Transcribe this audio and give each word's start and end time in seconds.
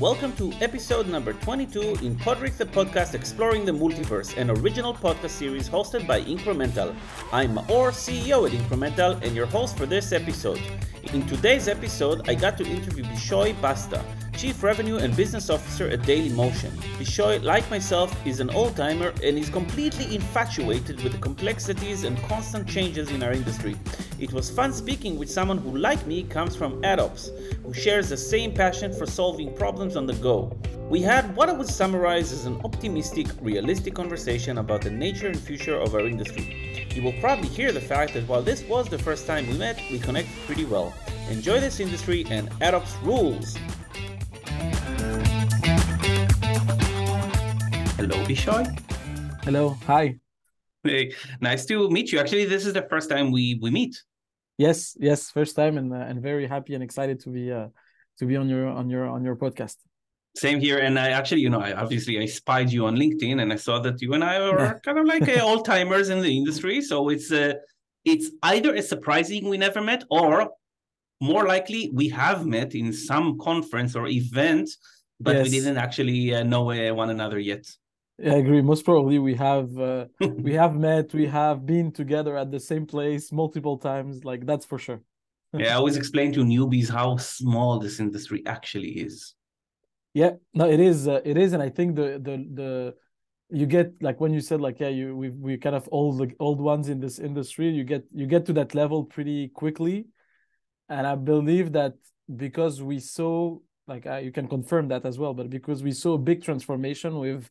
welcome 0.00 0.32
to 0.32 0.50
episode 0.62 1.06
number 1.08 1.34
22 1.34 1.80
in 2.02 2.16
Podrick 2.16 2.56
the 2.56 2.64
podcast 2.64 3.12
exploring 3.12 3.66
the 3.66 3.72
multiverse, 3.72 4.34
an 4.38 4.48
original 4.48 4.94
podcast 4.94 5.28
series 5.28 5.68
hosted 5.68 6.06
by 6.06 6.22
Incremental. 6.22 6.96
I'm 7.32 7.56
Maor, 7.56 7.92
CEO 7.92 8.46
at 8.46 8.52
Incremental, 8.52 9.22
and 9.22 9.36
your 9.36 9.44
host 9.44 9.76
for 9.76 9.84
this 9.84 10.12
episode. 10.12 10.58
In 11.12 11.26
today's 11.26 11.68
episode, 11.68 12.30
I 12.30 12.34
got 12.34 12.56
to 12.56 12.64
interview 12.64 13.04
Bichoï 13.04 13.60
Bastha, 13.60 14.02
Chief 14.40 14.62
Revenue 14.62 14.96
and 14.96 15.14
Business 15.14 15.50
Officer 15.50 15.90
at 15.90 16.00
Dailymotion. 16.00 16.70
Bichoï, 16.98 17.44
like 17.44 17.70
myself, 17.70 18.10
is 18.26 18.40
an 18.40 18.48
old 18.48 18.74
timer 18.74 19.12
and 19.22 19.36
is 19.36 19.50
completely 19.50 20.14
infatuated 20.14 21.02
with 21.02 21.12
the 21.12 21.18
complexities 21.18 22.04
and 22.04 22.16
constant 22.22 22.66
changes 22.66 23.10
in 23.10 23.22
our 23.22 23.34
industry. 23.34 23.76
It 24.18 24.32
was 24.32 24.48
fun 24.48 24.72
speaking 24.72 25.18
with 25.18 25.30
someone 25.30 25.58
who, 25.58 25.76
like 25.76 26.06
me, 26.06 26.22
comes 26.22 26.56
from 26.56 26.80
AdOps, 26.80 27.28
who 27.62 27.74
shares 27.74 28.08
the 28.08 28.16
same 28.16 28.54
passion 28.54 28.94
for 28.94 29.04
solving 29.04 29.54
problems 29.54 29.94
on 29.94 30.06
the 30.06 30.14
go. 30.14 30.58
We 30.88 31.02
had 31.02 31.36
what 31.36 31.50
I 31.50 31.52
would 31.52 31.68
summarize 31.68 32.32
as 32.32 32.46
an 32.46 32.62
optimistic, 32.64 33.26
realistic 33.42 33.92
conversation 33.92 34.56
about 34.56 34.80
the 34.80 34.90
nature 34.90 35.26
and 35.26 35.38
future 35.38 35.76
of 35.76 35.94
our 35.94 36.06
industry. 36.06 36.88
You 36.94 37.02
will 37.02 37.20
probably 37.20 37.48
hear 37.48 37.72
the 37.72 37.80
fact 37.82 38.14
that 38.14 38.26
while 38.26 38.40
this 38.40 38.62
was 38.62 38.88
the 38.88 38.98
first 38.98 39.26
time 39.26 39.46
we 39.48 39.58
met, 39.58 39.78
we 39.90 39.98
connected 39.98 40.34
pretty 40.46 40.64
well. 40.64 40.94
Enjoy 41.28 41.60
this 41.60 41.78
industry 41.78 42.24
and 42.30 42.48
AdOps 42.62 43.02
rules! 43.02 43.58
Hello, 48.10 48.26
Bichoï. 48.26 48.66
Hello, 49.44 49.76
hi. 49.86 50.16
Hey, 50.82 51.12
nice 51.40 51.64
to 51.66 51.88
meet 51.90 52.10
you. 52.10 52.18
Actually, 52.18 52.44
this 52.44 52.66
is 52.66 52.72
the 52.72 52.82
first 52.90 53.08
time 53.08 53.30
we 53.30 53.56
we 53.62 53.70
meet. 53.70 54.02
Yes, 54.58 54.96
yes, 54.98 55.30
first 55.30 55.54
time, 55.54 55.78
and 55.78 55.92
uh, 55.92 56.08
and 56.08 56.20
very 56.20 56.48
happy 56.48 56.74
and 56.74 56.82
excited 56.82 57.20
to 57.20 57.30
be 57.30 57.52
uh, 57.52 57.68
to 58.18 58.26
be 58.26 58.36
on 58.36 58.48
your 58.48 58.66
on 58.66 58.90
your 58.90 59.06
on 59.06 59.22
your 59.22 59.36
podcast. 59.36 59.76
Same 60.34 60.58
here, 60.58 60.78
and 60.78 60.98
I 60.98 61.10
actually, 61.10 61.42
you 61.42 61.50
know, 61.50 61.60
I 61.60 61.72
obviously 61.74 62.18
I 62.18 62.26
spied 62.26 62.72
you 62.72 62.84
on 62.86 62.96
LinkedIn, 62.96 63.40
and 63.40 63.52
I 63.52 63.56
saw 63.56 63.78
that 63.78 64.02
you 64.02 64.12
and 64.14 64.24
I 64.24 64.40
are 64.40 64.80
kind 64.84 64.98
of 64.98 65.06
like 65.06 65.28
uh, 65.28 65.44
old 65.44 65.64
timers 65.64 66.08
in 66.08 66.20
the 66.20 66.36
industry. 66.36 66.82
So 66.82 67.10
it's 67.10 67.30
uh, 67.30 67.54
it's 68.04 68.26
either 68.42 68.74
a 68.74 68.82
surprising 68.82 69.48
we 69.48 69.56
never 69.56 69.80
met, 69.80 70.02
or 70.10 70.50
more 71.20 71.46
likely 71.46 71.92
we 71.94 72.08
have 72.08 72.44
met 72.44 72.74
in 72.74 72.92
some 72.92 73.38
conference 73.38 73.94
or 73.94 74.08
event, 74.08 74.68
but 75.20 75.36
yes. 75.36 75.44
we 75.44 75.50
didn't 75.50 75.78
actually 75.78 76.34
uh, 76.34 76.42
know 76.42 76.72
uh, 76.72 76.92
one 76.92 77.10
another 77.10 77.38
yet. 77.38 77.64
I 78.24 78.34
agree. 78.34 78.60
Most 78.60 78.84
probably 78.84 79.18
we 79.18 79.34
have 79.36 79.76
uh, 79.78 80.06
we 80.20 80.52
have 80.54 80.74
met, 80.74 81.14
we 81.14 81.26
have 81.26 81.64
been 81.64 81.90
together 81.92 82.36
at 82.36 82.50
the 82.50 82.60
same 82.60 82.86
place 82.86 83.32
multiple 83.32 83.78
times. 83.78 84.24
Like 84.24 84.46
that's 84.46 84.66
for 84.66 84.78
sure. 84.78 85.00
yeah, 85.54 85.72
I 85.72 85.74
always 85.74 85.96
explain 85.96 86.32
to 86.34 86.40
newbies 86.40 86.90
how 86.90 87.16
small 87.16 87.78
this 87.78 88.00
industry 88.00 88.42
actually 88.46 88.90
is. 88.90 89.34
Yeah, 90.12 90.32
no, 90.52 90.68
it 90.68 90.80
is. 90.80 91.08
Uh, 91.08 91.20
it 91.24 91.36
is, 91.36 91.52
and 91.52 91.62
I 91.62 91.70
think 91.70 91.96
the 91.96 92.20
the 92.22 92.46
the 92.52 92.94
you 93.50 93.66
get 93.66 93.92
like 94.00 94.20
when 94.20 94.32
you 94.32 94.40
said 94.40 94.60
like 94.60 94.78
yeah 94.80 94.88
you 94.88 95.16
we 95.16 95.30
we 95.30 95.56
kind 95.56 95.74
of 95.74 95.88
old 95.90 96.18
the 96.18 96.32
old 96.38 96.60
ones 96.60 96.88
in 96.88 97.00
this 97.00 97.18
industry 97.18 97.68
you 97.68 97.84
get 97.84 98.04
you 98.14 98.26
get 98.26 98.46
to 98.46 98.52
that 98.52 98.74
level 98.74 99.04
pretty 99.04 99.48
quickly 99.48 100.06
and 100.88 101.06
i 101.06 101.16
believe 101.16 101.72
that 101.72 101.94
because 102.36 102.80
we 102.80 103.00
saw 103.00 103.58
like 103.88 104.06
uh, 104.06 104.16
you 104.16 104.30
can 104.30 104.46
confirm 104.46 104.86
that 104.86 105.04
as 105.04 105.18
well 105.18 105.34
but 105.34 105.50
because 105.50 105.82
we 105.82 105.90
saw 105.90 106.14
a 106.14 106.18
big 106.18 106.44
transformation 106.44 107.18
with 107.18 107.50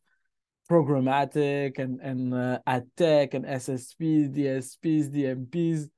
programmatic 0.69 1.79
and 1.79 1.99
and 2.01 2.33
uh, 2.33 2.59
ad 2.67 2.87
tech 2.95 3.33
and 3.33 3.45
SSPs, 3.45 4.29
DSPs, 4.29 5.09
DMPs, 5.09 5.89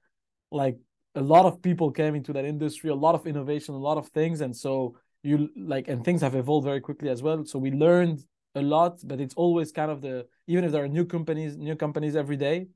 like 0.52 0.78
a 1.16 1.22
lot 1.22 1.46
of 1.46 1.62
people 1.62 1.92
came 1.92 2.16
into 2.16 2.34
that 2.34 2.46
industry, 2.46 2.90
a 2.90 2.96
lot 2.96 3.16
of 3.16 3.28
innovation, 3.28 3.76
a 3.76 3.78
lot 3.78 3.98
of 3.98 4.08
things, 4.10 4.42
and 4.42 4.56
so 4.56 4.96
you 5.24 5.50
like 5.56 5.88
and 5.88 6.04
things 6.04 6.22
have 6.22 6.36
evolved 6.36 6.66
very 6.66 6.82
quickly 6.82 7.10
as 7.10 7.22
well. 7.22 7.46
So 7.46 7.60
we 7.60 7.72
learned 7.72 8.24
a 8.56 8.62
lot, 8.62 9.00
but 9.04 9.20
it's 9.20 9.36
always 9.36 9.72
kind 9.72 9.92
of 9.92 10.02
the 10.02 10.26
even 10.48 10.64
if 10.64 10.72
there 10.72 10.84
are 10.84 10.88
new 10.88 11.06
companies, 11.06 11.58
new 11.58 11.76
companies 11.76 12.16
every 12.16 12.38
day, 12.38 12.68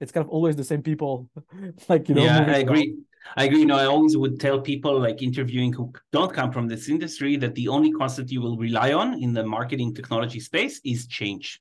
it's 0.00 0.12
kind 0.12 0.24
of 0.26 0.30
always 0.30 0.56
the 0.56 0.64
same 0.64 0.82
people. 0.82 1.28
like 1.88 2.08
you 2.08 2.14
know. 2.14 2.24
Yeah, 2.24 2.44
I 2.48 2.58
agree. 2.58 2.80
Around. 2.88 3.04
I 3.36 3.44
agree. 3.44 3.60
You 3.60 3.66
know, 3.66 3.76
I 3.76 3.86
always 3.86 4.16
would 4.16 4.38
tell 4.40 4.60
people 4.60 5.00
like 5.00 5.22
interviewing 5.22 5.72
who 5.72 5.92
don't 6.12 6.32
come 6.32 6.52
from 6.52 6.68
this 6.68 6.88
industry 6.88 7.36
that 7.36 7.54
the 7.54 7.68
only 7.68 7.90
constant 7.92 8.30
you 8.30 8.40
will 8.40 8.56
rely 8.56 8.92
on 8.92 9.22
in 9.22 9.32
the 9.32 9.44
marketing 9.44 9.94
technology 9.94 10.40
space 10.40 10.80
is 10.84 11.06
change. 11.06 11.60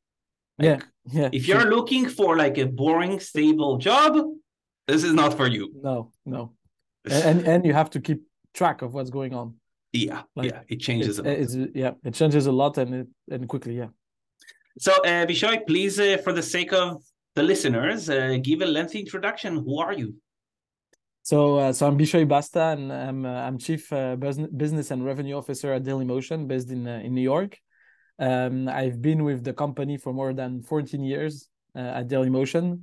Like, 0.58 0.66
yeah, 0.68 1.22
yeah. 1.22 1.30
If 1.32 1.48
you're 1.48 1.62
sure. 1.62 1.70
looking 1.70 2.10
for 2.10 2.38
like 2.38 2.58
a 2.58 2.66
boring, 2.66 3.20
stable 3.20 3.78
job, 3.78 4.18
this 4.88 5.04
is 5.04 5.14
not 5.14 5.36
for 5.38 5.48
you. 5.48 5.72
No, 5.82 6.12
no. 6.26 6.54
and 7.10 7.48
and 7.48 7.66
you 7.66 7.74
have 7.74 7.90
to 7.92 8.00
keep 8.00 8.22
track 8.54 8.82
of 8.82 8.94
what's 8.94 9.10
going 9.10 9.34
on. 9.34 9.56
Yeah, 9.94 10.24
like, 10.36 10.52
yeah. 10.52 10.62
It 10.68 10.80
changes 10.80 11.20
a 11.20 11.24
lot. 11.24 11.34
It's, 11.34 11.56
yeah, 11.74 11.92
it 12.04 12.14
changes 12.14 12.46
a 12.48 12.52
lot 12.52 12.78
and 12.78 12.94
it 12.96 13.08
and 13.30 13.48
quickly. 13.48 13.78
Yeah. 13.78 13.90
So, 14.80 14.94
uh, 15.04 15.26
Bichoï, 15.26 15.68
please, 15.68 16.00
uh, 16.00 16.18
for 16.24 16.32
the 16.32 16.42
sake 16.42 16.72
of 16.74 17.04
the 17.36 17.44
listeners, 17.44 18.10
uh, 18.10 18.38
give 18.42 18.62
a 18.62 18.66
lengthy 18.66 19.00
introduction. 19.00 19.56
Who 19.58 19.80
are 19.80 19.94
you? 19.94 20.16
So, 21.24 21.58
uh, 21.59 21.74
so 21.74 21.86
I'm 21.86 21.98
Bichoï 22.00 22.28
Bastha, 22.28 22.74
and 22.74 22.92
I'm 22.92 23.26
uh, 23.26 23.30
I'm 23.30 23.59
chief 23.59 23.94
uh, 23.94 24.16
business 24.16 24.90
and 24.90 25.06
revenue 25.06 25.38
officer 25.38 25.72
at 25.72 25.84
Dailymotion, 25.84 26.48
based 26.48 26.72
in 26.72 26.88
uh, 26.88 27.02
in 27.04 27.14
New 27.14 27.22
York. 27.22 27.59
Um, 28.18 28.68
I've 28.68 29.02
been 29.02 29.24
with 29.24 29.44
the 29.44 29.54
company 29.54 29.98
for 29.98 30.14
more 30.14 30.34
than 30.34 30.64
14 30.64 31.04
years 31.04 31.48
uh, 31.76 32.00
at 32.00 32.08
Dailymotion. 32.08 32.82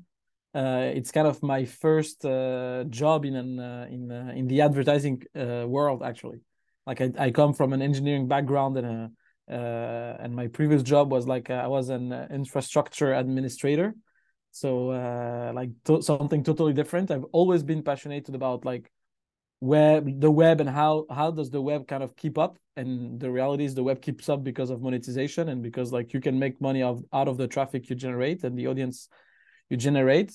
Uh, 0.55 0.91
it's 0.95 1.11
kind 1.11 1.27
of 1.27 1.43
my 1.43 1.65
first 1.65 2.23
job 2.23 3.25
in 3.25 3.35
an 3.35 3.59
in 3.91 4.11
in 4.37 4.47
the 4.47 4.61
advertising 4.61 5.23
world, 5.35 6.03
actually. 6.05 6.39
Like 6.87 7.01
I, 7.01 7.11
I 7.19 7.31
come 7.33 7.53
from 7.55 7.73
an 7.73 7.83
engineering 7.83 8.29
background 8.29 8.79
and 8.79 9.17
and 9.49 10.35
my 10.35 10.47
previous 10.47 10.83
job 10.85 11.11
was 11.11 11.27
like 11.27 11.51
I 11.51 11.67
was 11.67 11.89
an 11.89 12.13
infrastructure 12.31 13.15
administrator 13.15 13.95
so 14.59 14.91
uh, 14.91 15.53
like 15.55 15.71
to- 15.85 16.03
something 16.03 16.43
totally 16.43 16.73
different. 16.73 17.11
I've 17.11 17.25
always 17.33 17.63
been 17.63 17.83
passionate 17.83 18.29
about 18.29 18.65
like 18.65 18.91
web 19.61 20.21
the 20.21 20.31
web 20.31 20.61
and 20.61 20.71
how 20.71 21.05
how 21.11 21.31
does 21.31 21.51
the 21.51 21.61
web 21.61 21.87
kind 21.87 22.03
of 22.03 22.17
keep 22.17 22.39
up? 22.39 22.59
And 22.77 23.19
the 23.21 23.31
reality 23.31 23.65
is 23.65 23.75
the 23.75 23.83
web 23.83 24.01
keeps 24.01 24.29
up 24.29 24.45
because 24.45 24.71
of 24.71 24.81
monetization 24.81 25.49
and 25.49 25.63
because 25.63 25.93
like 25.93 26.13
you 26.15 26.21
can 26.21 26.39
make 26.39 26.61
money 26.61 26.83
out 26.83 27.29
of 27.29 27.37
the 27.37 27.49
traffic 27.49 27.89
you 27.91 27.97
generate 27.97 28.45
and 28.45 28.57
the 28.59 28.67
audience 28.67 29.09
you 29.69 29.77
generate. 29.77 30.33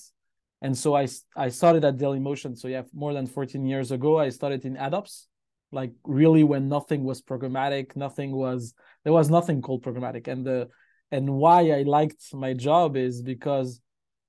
And 0.62 0.76
so 0.76 0.94
i 0.94 1.06
i 1.36 1.48
started 1.50 1.84
at 1.84 1.98
dailymotion 1.98 2.56
so 2.56 2.68
yeah 2.68 2.82
more 2.94 3.12
than 3.12 3.26
14 3.26 3.66
years 3.66 3.90
ago 3.90 4.18
i 4.18 4.30
started 4.30 4.64
in 4.64 4.76
adops 4.76 5.26
like 5.72 5.92
really 6.04 6.44
when 6.44 6.68
nothing 6.68 7.04
was 7.04 7.20
programmatic 7.20 7.96
nothing 7.96 8.30
was 8.32 8.72
there 9.02 9.12
was 9.12 9.28
nothing 9.28 9.60
called 9.60 9.84
programmatic. 9.84 10.28
And 10.28 10.46
the 10.46 10.68
and 11.10 11.28
why 11.28 11.70
i 11.70 11.82
liked 11.82 12.22
my 12.32 12.54
job 12.54 12.96
is 12.96 13.20
because 13.20 13.80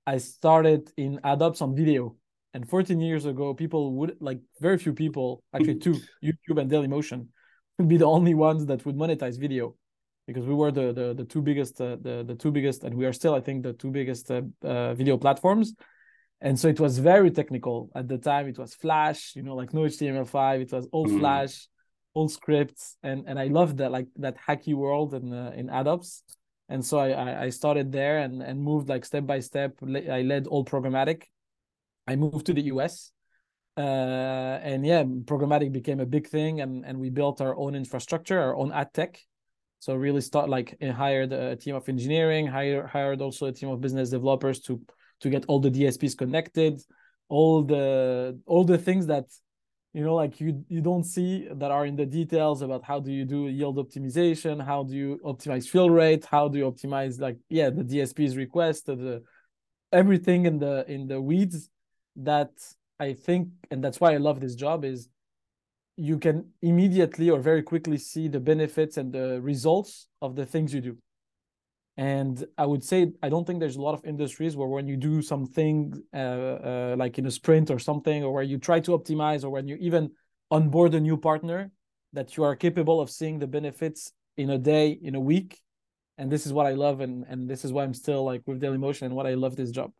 I 0.06 0.18
started 0.18 0.92
in 0.98 1.20
AdOps 1.24 1.62
on 1.62 1.76
video. 1.76 2.16
And 2.54 2.68
14 2.70 3.02
years 3.02 3.26
ago, 3.26 3.54
people 3.54 3.94
would 3.96 4.16
like 4.22 4.40
very 4.62 4.78
few 4.78 4.94
people, 4.94 5.44
actually 5.54 5.76
two, 5.76 5.96
YouTube 6.24 6.62
and 6.62 6.72
Dailymotion, 6.72 7.28
would 7.78 7.90
be 7.90 7.98
the 7.98 8.06
only 8.06 8.34
ones 8.34 8.66
that 8.68 8.86
would 8.86 8.96
monetize 8.96 9.38
video, 9.38 9.76
because 10.26 10.46
we 10.46 10.54
were 10.54 10.72
the 10.72 10.94
the, 10.94 11.14
the 11.14 11.26
two 11.26 11.42
biggest, 11.42 11.82
uh, 11.82 11.98
the 12.00 12.24
the 12.26 12.36
two 12.36 12.52
biggest, 12.52 12.86
and 12.86 12.96
we 12.96 13.06
are 13.06 13.12
still, 13.12 13.36
I 13.36 13.42
think, 13.42 13.64
the 13.64 13.74
two 13.74 13.92
biggest 13.92 14.32
uh, 14.32 14.44
uh, 14.64 14.94
video 14.94 15.18
platforms. 15.18 15.74
And 16.40 16.58
so 16.58 16.70
it 16.70 16.80
was 16.80 17.00
very 17.00 17.32
technical 17.32 17.90
at 17.94 18.08
the 18.08 18.18
time. 18.18 18.48
It 18.48 18.58
was 18.58 18.74
Flash, 18.74 19.34
you 19.36 19.44
know, 19.44 19.56
like 19.56 19.74
no 19.74 19.82
HTML5. 19.82 20.62
It 20.62 20.72
was 20.72 20.88
all 20.94 21.08
mm. 21.08 21.20
Flash, 21.20 21.68
all 22.14 22.30
scripts, 22.30 22.96
and 23.04 23.26
and 23.28 23.38
I 23.38 23.48
loved 23.48 23.80
that 23.80 23.92
like 23.92 24.08
that 24.18 24.38
hacky 24.48 24.76
world 24.76 25.14
in 25.14 25.34
uh, 25.34 25.52
in 25.54 25.68
AdOps 25.68 26.22
and 26.70 26.84
so 26.84 26.98
I 27.00 27.46
I 27.46 27.50
started 27.50 27.92
there 27.92 28.20
and 28.20 28.42
and 28.42 28.62
moved 28.62 28.90
like 28.90 29.06
step 29.06 29.26
by 29.26 29.40
step. 29.40 29.78
I 29.84 30.22
led 30.22 30.48
all 30.48 30.66
programmatic. 30.66 31.24
I 32.07 32.16
moved 32.16 32.45
to 32.48 32.54
the 32.54 32.63
US, 32.74 33.12
uh, 33.78 34.60
and 34.62 34.86
yeah, 34.86 35.04
programmatic 35.04 35.72
became 35.72 36.00
a 36.00 36.06
big 36.06 36.28
thing, 36.28 36.62
and 36.62 36.86
and 36.86 37.00
we 37.00 37.10
built 37.10 37.42
our 37.42 37.56
own 37.56 37.75
infrastructure, 37.75 38.39
our 38.39 38.56
own 38.56 38.72
ad 38.72 38.94
tech. 38.94 39.19
So 39.80 39.94
really 39.95 40.22
start 40.22 40.50
like 40.50 40.78
hired 40.81 41.31
a 41.34 41.56
team 41.56 41.75
of 41.75 41.88
engineering, 41.88 42.48
hired 42.48 42.89
hired 42.89 43.22
also 43.22 43.48
a 43.48 43.51
team 43.51 43.69
of 43.69 43.81
business 43.81 44.10
developers 44.10 44.60
to 44.62 44.81
to 45.19 45.30
get 45.30 45.45
all 45.48 45.60
the 45.60 45.72
DSPs 45.72 46.18
connected, 46.18 46.81
all 47.30 47.63
the 47.63 48.39
all 48.45 48.63
the 48.63 48.78
things 48.78 49.06
that 49.07 49.25
you 49.95 50.03
know 50.03 50.13
like 50.13 50.42
you 50.42 50.62
you 50.68 50.81
don't 50.81 51.06
see 51.06 51.47
that 51.53 51.71
are 51.71 51.86
in 51.86 51.95
the 51.95 52.06
details 52.06 52.62
about 52.62 52.83
how 52.83 53.00
do 53.00 53.12
you 53.12 53.24
do 53.24 53.47
yield 53.47 53.77
optimization 53.77 54.63
how 54.63 54.83
do 54.83 54.94
you 54.94 55.18
optimize 55.24 55.69
fill 55.69 55.89
rate 55.89 56.25
how 56.25 56.50
do 56.50 56.57
you 56.57 56.69
optimize 56.69 57.21
like 57.21 57.38
yeah 57.47 57.69
the 57.69 57.83
dsps 57.83 58.36
request 58.36 58.88
the 58.88 59.24
everything 59.94 60.45
in 60.45 60.59
the 60.59 60.86
in 60.89 61.07
the 61.07 61.19
weeds 61.19 61.69
that 62.18 62.51
i 63.00 63.13
think 63.13 63.47
and 63.71 63.81
that's 63.81 64.01
why 64.01 64.13
i 64.13 64.18
love 64.18 64.42
this 64.42 64.56
job 64.56 64.83
is 64.83 65.07
you 65.95 66.19
can 66.19 66.45
immediately 66.62 67.30
or 67.30 67.39
very 67.39 67.63
quickly 67.63 67.98
see 67.98 68.27
the 68.27 68.39
benefits 68.39 68.98
and 68.98 69.13
the 69.13 69.39
results 69.41 70.07
of 70.21 70.36
the 70.36 70.45
things 70.45 70.74
you 70.74 70.81
do 70.81 70.98
and 71.97 72.45
i 72.57 72.65
would 72.65 72.83
say 72.83 73.12
i 73.24 73.30
don't 73.30 73.47
think 73.47 73.59
there's 73.59 73.77
a 73.77 73.81
lot 73.81 73.94
of 73.94 74.03
industries 74.03 74.56
where 74.57 74.68
when 74.68 74.88
you 74.88 74.97
do 74.97 75.21
something 75.21 75.94
uh, 76.13 76.18
uh, 76.18 76.95
like 76.97 77.18
in 77.18 77.25
a 77.25 77.31
sprint 77.31 77.71
or 77.71 77.80
something 77.80 78.24
or 78.24 78.33
where 78.33 78.44
you 78.44 78.57
try 78.57 78.80
to 78.80 78.92
optimize 78.92 79.44
or 79.44 79.50
when 79.50 79.68
you 79.68 79.77
even 79.80 80.12
onboard 80.51 80.94
a 80.94 81.00
new 81.00 81.18
partner 81.18 81.71
that 82.13 82.36
you 82.38 82.44
are 82.44 82.56
capable 82.56 83.00
of 83.00 83.09
seeing 83.09 83.39
the 83.39 83.47
benefits 83.47 84.12
in 84.38 84.50
a 84.50 84.57
day, 84.57 84.97
in 85.01 85.15
a 85.15 85.19
week. 85.19 85.59
And 86.18 86.31
this 86.31 86.45
is 86.45 86.53
what 86.53 86.65
I 86.65 86.71
love, 86.71 87.01
and 87.01 87.25
and 87.27 87.50
this 87.50 87.65
is 87.65 87.74
why 87.74 87.83
I'm 87.83 87.94
still 87.94 88.24
like 88.24 88.41
with 88.45 88.62
Dailymotion 88.62 89.03
and 89.03 89.15
what 89.15 89.27
I 89.27 89.33
love 89.33 89.56
this 89.56 89.71
job 89.71 89.91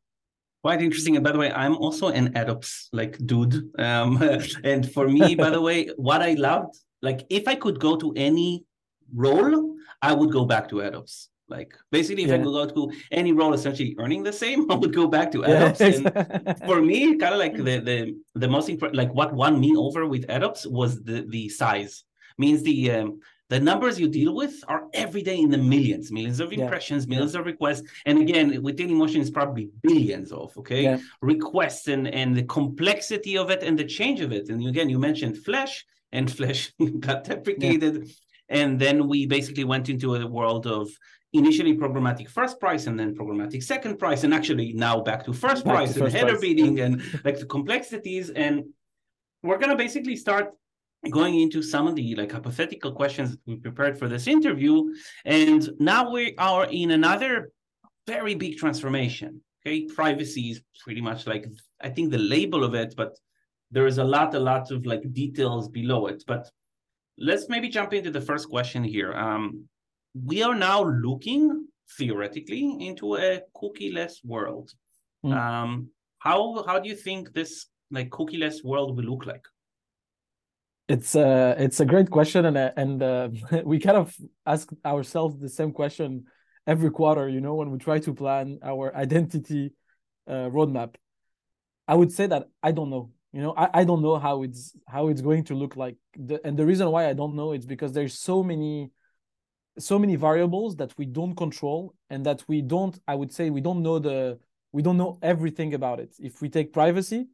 quite 0.64 0.82
interesting. 0.82 1.16
And 1.16 1.24
by 1.24 1.32
the 1.32 1.38
way, 1.38 1.52
I'm 1.52 1.76
also 1.78 2.08
an 2.08 2.34
AdOps 2.34 2.88
like 2.92 3.20
dude. 3.24 3.70
Um, 3.78 4.20
and 4.64 4.92
for 4.92 5.08
me, 5.08 5.36
by 5.36 5.52
the 5.52 5.62
way, 5.62 5.90
what 5.98 6.24
I 6.24 6.34
loved, 6.34 6.74
like 7.04 7.24
if 7.30 7.48
I 7.48 7.54
could 7.54 7.80
go 7.80 7.96
to 7.98 8.14
any 8.16 8.66
role, 9.14 9.76
I 10.02 10.14
would 10.14 10.32
go 10.32 10.46
back 10.46 10.70
to 10.70 10.78
AdOps. 10.78 11.28
Like 11.48 11.76
basically, 11.92 12.24
if 12.24 12.30
yeah. 12.30 12.36
I 12.36 12.40
go 12.40 12.62
out 12.62 12.74
to 12.74 12.92
any 13.12 13.32
role 13.32 13.54
essentially 13.54 13.96
earning 14.00 14.24
the 14.24 14.34
same, 14.34 14.70
I 14.72 14.76
would 14.76 14.94
go 14.94 15.08
back 15.08 15.32
to 15.34 15.40
AdOps. 15.40 15.80
Yeah. 15.80 16.46
and 16.46 16.58
for 16.66 16.82
me, 16.82 17.18
kind 17.18 17.34
of 17.34 17.40
like 17.40 17.56
the 17.56 17.80
the 17.80 18.16
the 18.34 18.48
most 18.48 18.70
important, 18.70 18.98
like 18.98 19.14
what 19.14 19.34
won 19.34 19.60
me 19.60 19.76
over 19.76 20.08
with 20.08 20.28
AdOps 20.28 20.70
was 20.70 21.04
the 21.04 21.26
the 21.30 21.50
size. 21.50 22.04
Means 22.38 22.64
the 22.64 22.92
um, 22.92 23.20
the 23.50 23.60
numbers 23.60 24.00
you 24.00 24.08
deal 24.08 24.36
with 24.36 24.64
are 24.68 24.88
every 24.94 25.22
day 25.22 25.38
in 25.38 25.50
the 25.50 25.58
millions, 25.58 26.12
millions 26.12 26.40
of 26.40 26.52
impressions, 26.52 27.06
yeah. 27.06 27.12
millions 27.12 27.36
of 27.36 27.46
requests. 27.46 27.84
And 28.06 28.20
again, 28.20 28.62
with 28.64 28.78
Dailymotion, 28.78 29.22
it's 29.22 29.30
probably 29.30 29.70
billions 29.84 30.32
of 30.32 30.58
okay 30.58 31.00
requests 31.22 31.88
and 31.88 32.08
and 32.08 32.36
the 32.36 32.44
complexity 32.44 33.38
of 33.38 33.52
it 33.52 33.62
and 33.62 33.78
the 33.78 33.86
change 33.86 34.20
of 34.22 34.32
it. 34.32 34.50
And 34.50 34.66
again, 34.68 34.90
you 34.90 34.98
mentioned 34.98 35.38
Flash, 35.38 35.86
and 36.12 36.32
Flash 36.32 36.74
got 37.00 37.24
deprecated, 37.26 38.10
and 38.50 38.80
then 38.80 39.08
we 39.08 39.28
basically 39.28 39.64
went 39.64 39.90
into 39.90 40.16
a 40.16 40.26
world 40.26 40.66
of 40.66 40.90
initially 41.38 41.76
programmatic 41.76 42.30
first 42.30 42.60
price 42.60 42.88
and 42.88 43.00
then 43.00 43.16
programmatic 43.16 43.64
second 43.64 43.98
price 43.98 44.24
and 44.24 44.34
actually 44.34 44.74
now 44.74 45.00
back 45.02 45.24
to 45.26 45.34
first 45.34 45.66
back 45.66 45.76
price 45.76 45.94
to 45.94 46.06
and 46.06 46.14
header 46.14 46.40
bidding 46.40 46.80
and 46.80 47.02
like 47.24 47.40
the 47.40 47.46
complexities. 47.46 48.30
And 48.30 48.66
we're 49.44 49.58
going 49.58 49.70
to 49.70 49.76
basically 49.76 50.16
start 50.16 50.54
going 51.12 51.40
into 51.40 51.62
some 51.62 51.88
of 51.88 51.96
the 51.96 52.16
like 52.16 52.32
hypothetical 52.32 52.92
questions 52.92 53.38
we 53.46 53.58
prepared 53.58 53.98
for 53.98 54.08
this 54.08 54.28
interview. 54.28 54.94
And 55.24 55.70
now 55.80 56.12
we 56.12 56.36
are 56.38 56.66
in 56.66 56.92
another 56.92 57.52
very 58.08 58.36
big 58.36 58.58
transformation 58.58 59.42
okay? 59.66 59.86
Privacy 59.86 60.52
is 60.52 60.62
pretty 60.84 61.02
much 61.02 61.26
like 61.26 61.48
i 61.82 61.90
think 61.90 62.12
the 62.12 62.20
label 62.20 62.64
of 62.64 62.76
it 62.76 62.94
but 62.96 63.18
there 63.72 63.88
is 63.88 63.98
a 63.98 64.04
lot 64.04 64.34
a 64.36 64.40
lot 64.40 64.72
of 64.72 64.86
like 64.86 65.02
details 65.14 65.68
below 65.68 66.08
it. 66.08 66.24
But 66.26 66.50
let's 67.18 67.50
maybe 67.50 67.70
jump 67.70 67.94
into 67.94 68.12
the 68.12 68.22
first 68.22 68.50
question 68.50 68.84
here. 68.84 69.14
Um 69.14 69.68
we 70.24 70.42
are 70.42 70.56
now 70.56 70.84
looking 70.84 71.68
theoretically 71.98 72.78
into 72.80 73.16
a 73.16 73.42
cookieless 73.56 74.14
world 74.24 74.72
mm. 75.24 75.36
um 75.36 75.90
how 76.20 76.64
how 76.66 76.80
do 76.80 76.90
you 76.90 76.96
think 76.96 77.34
this 77.34 77.68
like 77.92 78.10
cookieless 78.10 78.64
world 78.64 78.96
will 78.96 79.06
look 79.06 79.26
like 79.26 79.46
it's 80.88 81.16
a 81.16 81.56
it's 81.58 81.80
a 81.80 81.86
great 81.86 82.12
question, 82.12 82.46
and 82.46 82.58
and 82.58 83.02
uh, 83.02 83.30
we 83.66 83.80
kind 83.80 83.98
of 83.98 84.16
ask 84.46 84.70
ourselves 84.86 85.40
the 85.40 85.50
same 85.50 85.72
question 85.72 86.26
every 86.68 86.92
quarter. 86.92 87.28
You 87.28 87.42
know, 87.42 87.56
when 87.56 87.72
we 87.72 87.80
try 87.80 88.00
to 88.00 88.14
plan 88.14 88.60
our 88.64 88.96
identity 88.96 89.74
uh, 90.28 90.50
roadmap, 90.50 90.96
I 91.88 91.96
would 91.96 92.12
say 92.12 92.28
that 92.28 92.50
I 92.62 92.72
don't 92.72 92.90
know. 92.90 93.12
You 93.34 93.42
know, 93.42 93.54
I, 93.58 93.82
I 93.82 93.84
don't 93.84 94.02
know 94.02 94.18
how 94.20 94.44
it's 94.44 94.78
how 94.88 95.08
it's 95.08 95.22
going 95.22 95.46
to 95.46 95.56
look 95.56 95.76
like. 95.76 95.98
The, 96.18 96.40
and 96.46 96.56
the 96.56 96.66
reason 96.66 96.90
why 96.92 97.10
I 97.10 97.14
don't 97.14 97.36
know 97.36 97.54
is 97.54 97.66
because 97.66 97.92
there's 97.92 98.18
so 98.20 98.44
many 98.44 98.92
so 99.78 100.00
many 100.00 100.16
variables 100.16 100.76
that 100.78 100.94
we 100.98 101.06
don't 101.06 101.36
control 101.36 101.94
and 102.10 102.26
that 102.26 102.44
we 102.48 102.62
don't 102.62 103.00
i 103.08 103.16
would 103.16 103.32
say 103.32 103.50
we 103.50 103.62
don't 103.62 103.82
know 103.82 104.00
the 104.00 104.40
we 104.72 104.82
don't 104.82 104.98
know 104.98 105.18
everything 105.22 105.74
about 105.74 106.02
it. 106.02 106.14
If 106.20 106.42
we 106.42 106.50
take 106.50 106.74
privacy 106.74 107.28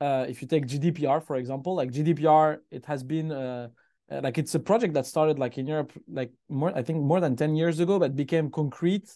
uh, 0.00 0.26
if 0.28 0.42
you 0.42 0.48
take 0.48 0.66
GDPR 0.66 1.20
for 1.20 1.36
example, 1.36 1.74
like 1.76 1.90
GDPR, 1.90 2.58
it 2.70 2.84
has 2.86 3.02
been 3.02 3.30
uh, 3.32 3.68
uh, 4.10 4.20
like 4.22 4.38
it's 4.38 4.54
a 4.54 4.60
project 4.60 4.94
that 4.94 5.06
started 5.06 5.38
like 5.38 5.56
in 5.56 5.66
Europe, 5.66 5.92
like 6.08 6.32
more 6.48 6.76
I 6.76 6.82
think 6.82 7.02
more 7.02 7.20
than 7.20 7.36
ten 7.36 7.54
years 7.54 7.80
ago, 7.80 7.98
but 7.98 8.16
became 8.16 8.50
concrete, 8.50 9.08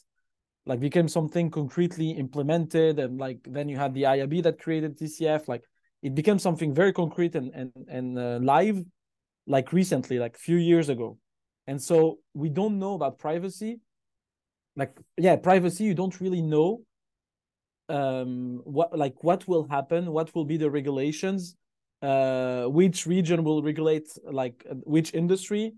like 0.67 0.81
became 0.81 1.09
something 1.09 1.51
concretely 1.51 2.11
implemented, 2.11 2.99
and 2.99 3.19
like 3.19 3.41
then 3.45 3.69
you 3.69 3.77
had 3.77 3.93
the 3.93 4.05
IAB 4.05 4.43
that 4.45 4.61
created 4.61 4.97
TCF, 4.97 5.49
like 5.49 5.65
it 6.03 6.15
became 6.15 6.39
something 6.39 6.73
very 6.73 6.93
concrete 6.93 7.35
and 7.35 7.53
and 7.55 7.73
and 7.89 8.19
uh, 8.19 8.39
live, 8.41 8.83
like 9.47 9.73
recently, 9.73 10.19
like 10.19 10.39
few 10.39 10.57
years 10.57 10.89
ago, 10.89 11.19
and 11.69 11.81
so 11.81 12.19
we 12.33 12.49
don't 12.49 12.79
know 12.79 12.95
about 12.95 13.19
privacy. 13.19 13.81
Like 14.75 14.97
yeah, 15.19 15.37
privacy, 15.37 15.85
you 15.85 15.95
don't 15.95 16.19
really 16.19 16.41
know 16.41 16.81
um, 17.91 18.63
what 18.65 18.97
like 18.99 19.23
what 19.23 19.47
will 19.47 19.69
happen, 19.69 20.11
what 20.11 20.35
will 20.35 20.47
be 20.47 20.57
the 20.57 20.71
regulations, 20.71 21.57
uh, 22.01 22.65
which 22.65 23.07
region 23.07 23.45
will 23.45 23.63
regulate 23.63 24.09
like 24.25 24.67
which 24.85 25.13
industry. 25.13 25.75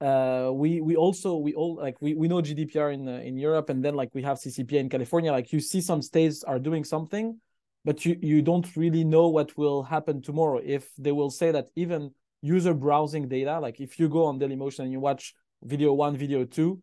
Uh, 0.00 0.50
we 0.52 0.80
we 0.80 0.94
also 0.94 1.36
we 1.36 1.54
all 1.54 1.74
like 1.74 2.00
we, 2.00 2.14
we 2.14 2.28
know 2.28 2.40
GDPR 2.40 2.94
in 2.94 3.08
uh, 3.08 3.12
in 3.18 3.36
Europe 3.36 3.68
and 3.68 3.84
then 3.84 3.94
like 3.94 4.10
we 4.14 4.22
have 4.22 4.38
CCPA 4.38 4.78
in 4.78 4.88
California. 4.88 5.32
Like 5.32 5.52
you 5.52 5.58
see 5.58 5.80
some 5.80 6.02
states 6.02 6.44
are 6.44 6.60
doing 6.60 6.84
something, 6.84 7.40
but 7.84 8.04
you 8.04 8.16
you 8.22 8.42
don't 8.42 8.76
really 8.76 9.02
know 9.02 9.26
what 9.26 9.56
will 9.58 9.82
happen 9.82 10.22
tomorrow. 10.22 10.60
If 10.62 10.88
they 10.98 11.12
will 11.12 11.30
say 11.30 11.50
that 11.50 11.66
even 11.74 12.12
user 12.42 12.74
browsing 12.74 13.28
data, 13.28 13.58
like 13.60 13.80
if 13.80 13.98
you 13.98 14.08
go 14.08 14.26
on 14.26 14.38
Dailymotion 14.38 14.80
and 14.80 14.92
you 14.92 15.00
watch 15.00 15.34
video 15.62 15.92
one, 15.92 16.16
video 16.16 16.44
two, 16.44 16.82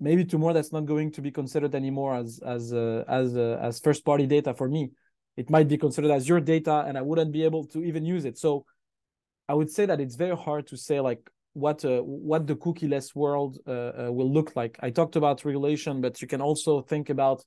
maybe 0.00 0.24
tomorrow 0.24 0.54
that's 0.54 0.72
not 0.72 0.86
going 0.86 1.10
to 1.12 1.20
be 1.20 1.30
considered 1.30 1.74
anymore 1.74 2.14
as 2.14 2.40
as 2.46 2.72
uh, 2.72 3.04
as 3.08 3.36
uh, 3.36 3.58
as 3.60 3.80
first 3.80 4.04
party 4.04 4.26
data 4.26 4.54
for 4.54 4.68
me. 4.68 4.90
It 5.36 5.50
might 5.50 5.66
be 5.68 5.76
considered 5.76 6.12
as 6.12 6.28
your 6.28 6.40
data 6.40 6.84
and 6.86 6.96
i 6.96 7.02
wouldn't 7.02 7.32
be 7.32 7.42
able 7.42 7.64
to 7.66 7.82
even 7.82 8.04
use 8.04 8.24
it. 8.24 8.38
So 8.38 8.64
i 9.48 9.54
would 9.54 9.70
say 9.70 9.84
that 9.86 10.00
it's 10.00 10.16
very 10.16 10.36
hard 10.36 10.66
to 10.68 10.76
say 10.76 11.00
like 11.00 11.28
what 11.52 11.84
uh, 11.84 12.00
what 12.00 12.46
the 12.46 12.56
cookieless 12.56 13.14
world 13.14 13.58
uh, 13.66 13.70
uh, 13.70 14.12
will 14.12 14.30
look 14.32 14.54
like. 14.56 14.78
I 14.80 14.90
talked 14.90 15.16
about 15.16 15.44
regulation 15.44 16.00
but 16.00 16.22
you 16.22 16.28
can 16.28 16.40
also 16.40 16.82
think 16.82 17.10
about 17.10 17.44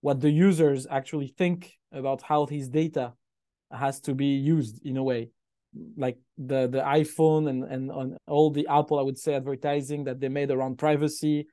what 0.00 0.20
the 0.20 0.30
users 0.30 0.86
actually 0.90 1.28
think 1.28 1.72
about 1.92 2.22
how 2.22 2.46
his 2.46 2.68
data 2.68 3.12
has 3.70 4.00
to 4.00 4.14
be 4.14 4.30
used 4.54 4.84
in 4.84 4.96
a 4.96 5.02
way 5.02 5.30
like 5.96 6.18
the 6.36 6.66
the 6.68 6.80
iphone 6.98 7.48
and 7.48 7.62
and 7.64 7.92
on 7.92 8.16
all 8.26 8.50
the 8.50 8.66
apple 8.66 8.98
i 8.98 9.02
would 9.02 9.16
say 9.16 9.34
advertising 9.34 10.02
that 10.02 10.18
they 10.20 10.28
made 10.28 10.50
around 10.50 10.76
privacy 10.76 11.46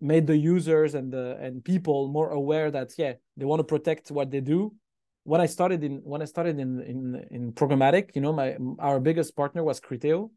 made 0.00 0.26
the 0.26 0.36
users 0.36 0.94
and 0.94 1.12
the 1.12 1.36
and 1.40 1.64
people 1.64 2.08
more 2.08 2.30
aware 2.30 2.70
that 2.70 2.92
yeah 2.98 3.12
they 3.36 3.44
want 3.44 3.60
to 3.60 3.64
protect 3.64 4.10
what 4.10 4.30
they 4.30 4.40
do. 4.40 4.74
When 5.24 5.40
i 5.40 5.46
started 5.46 5.82
in 5.82 6.02
when 6.04 6.20
i 6.20 6.26
started 6.26 6.58
in 6.58 6.80
in 6.82 7.26
in 7.30 7.52
programmatic 7.52 8.14
you 8.14 8.20
know 8.20 8.32
my 8.32 8.56
our 8.78 9.00
biggest 9.00 9.34
partner 9.34 9.64
was 9.64 9.80
criteo. 9.80 10.30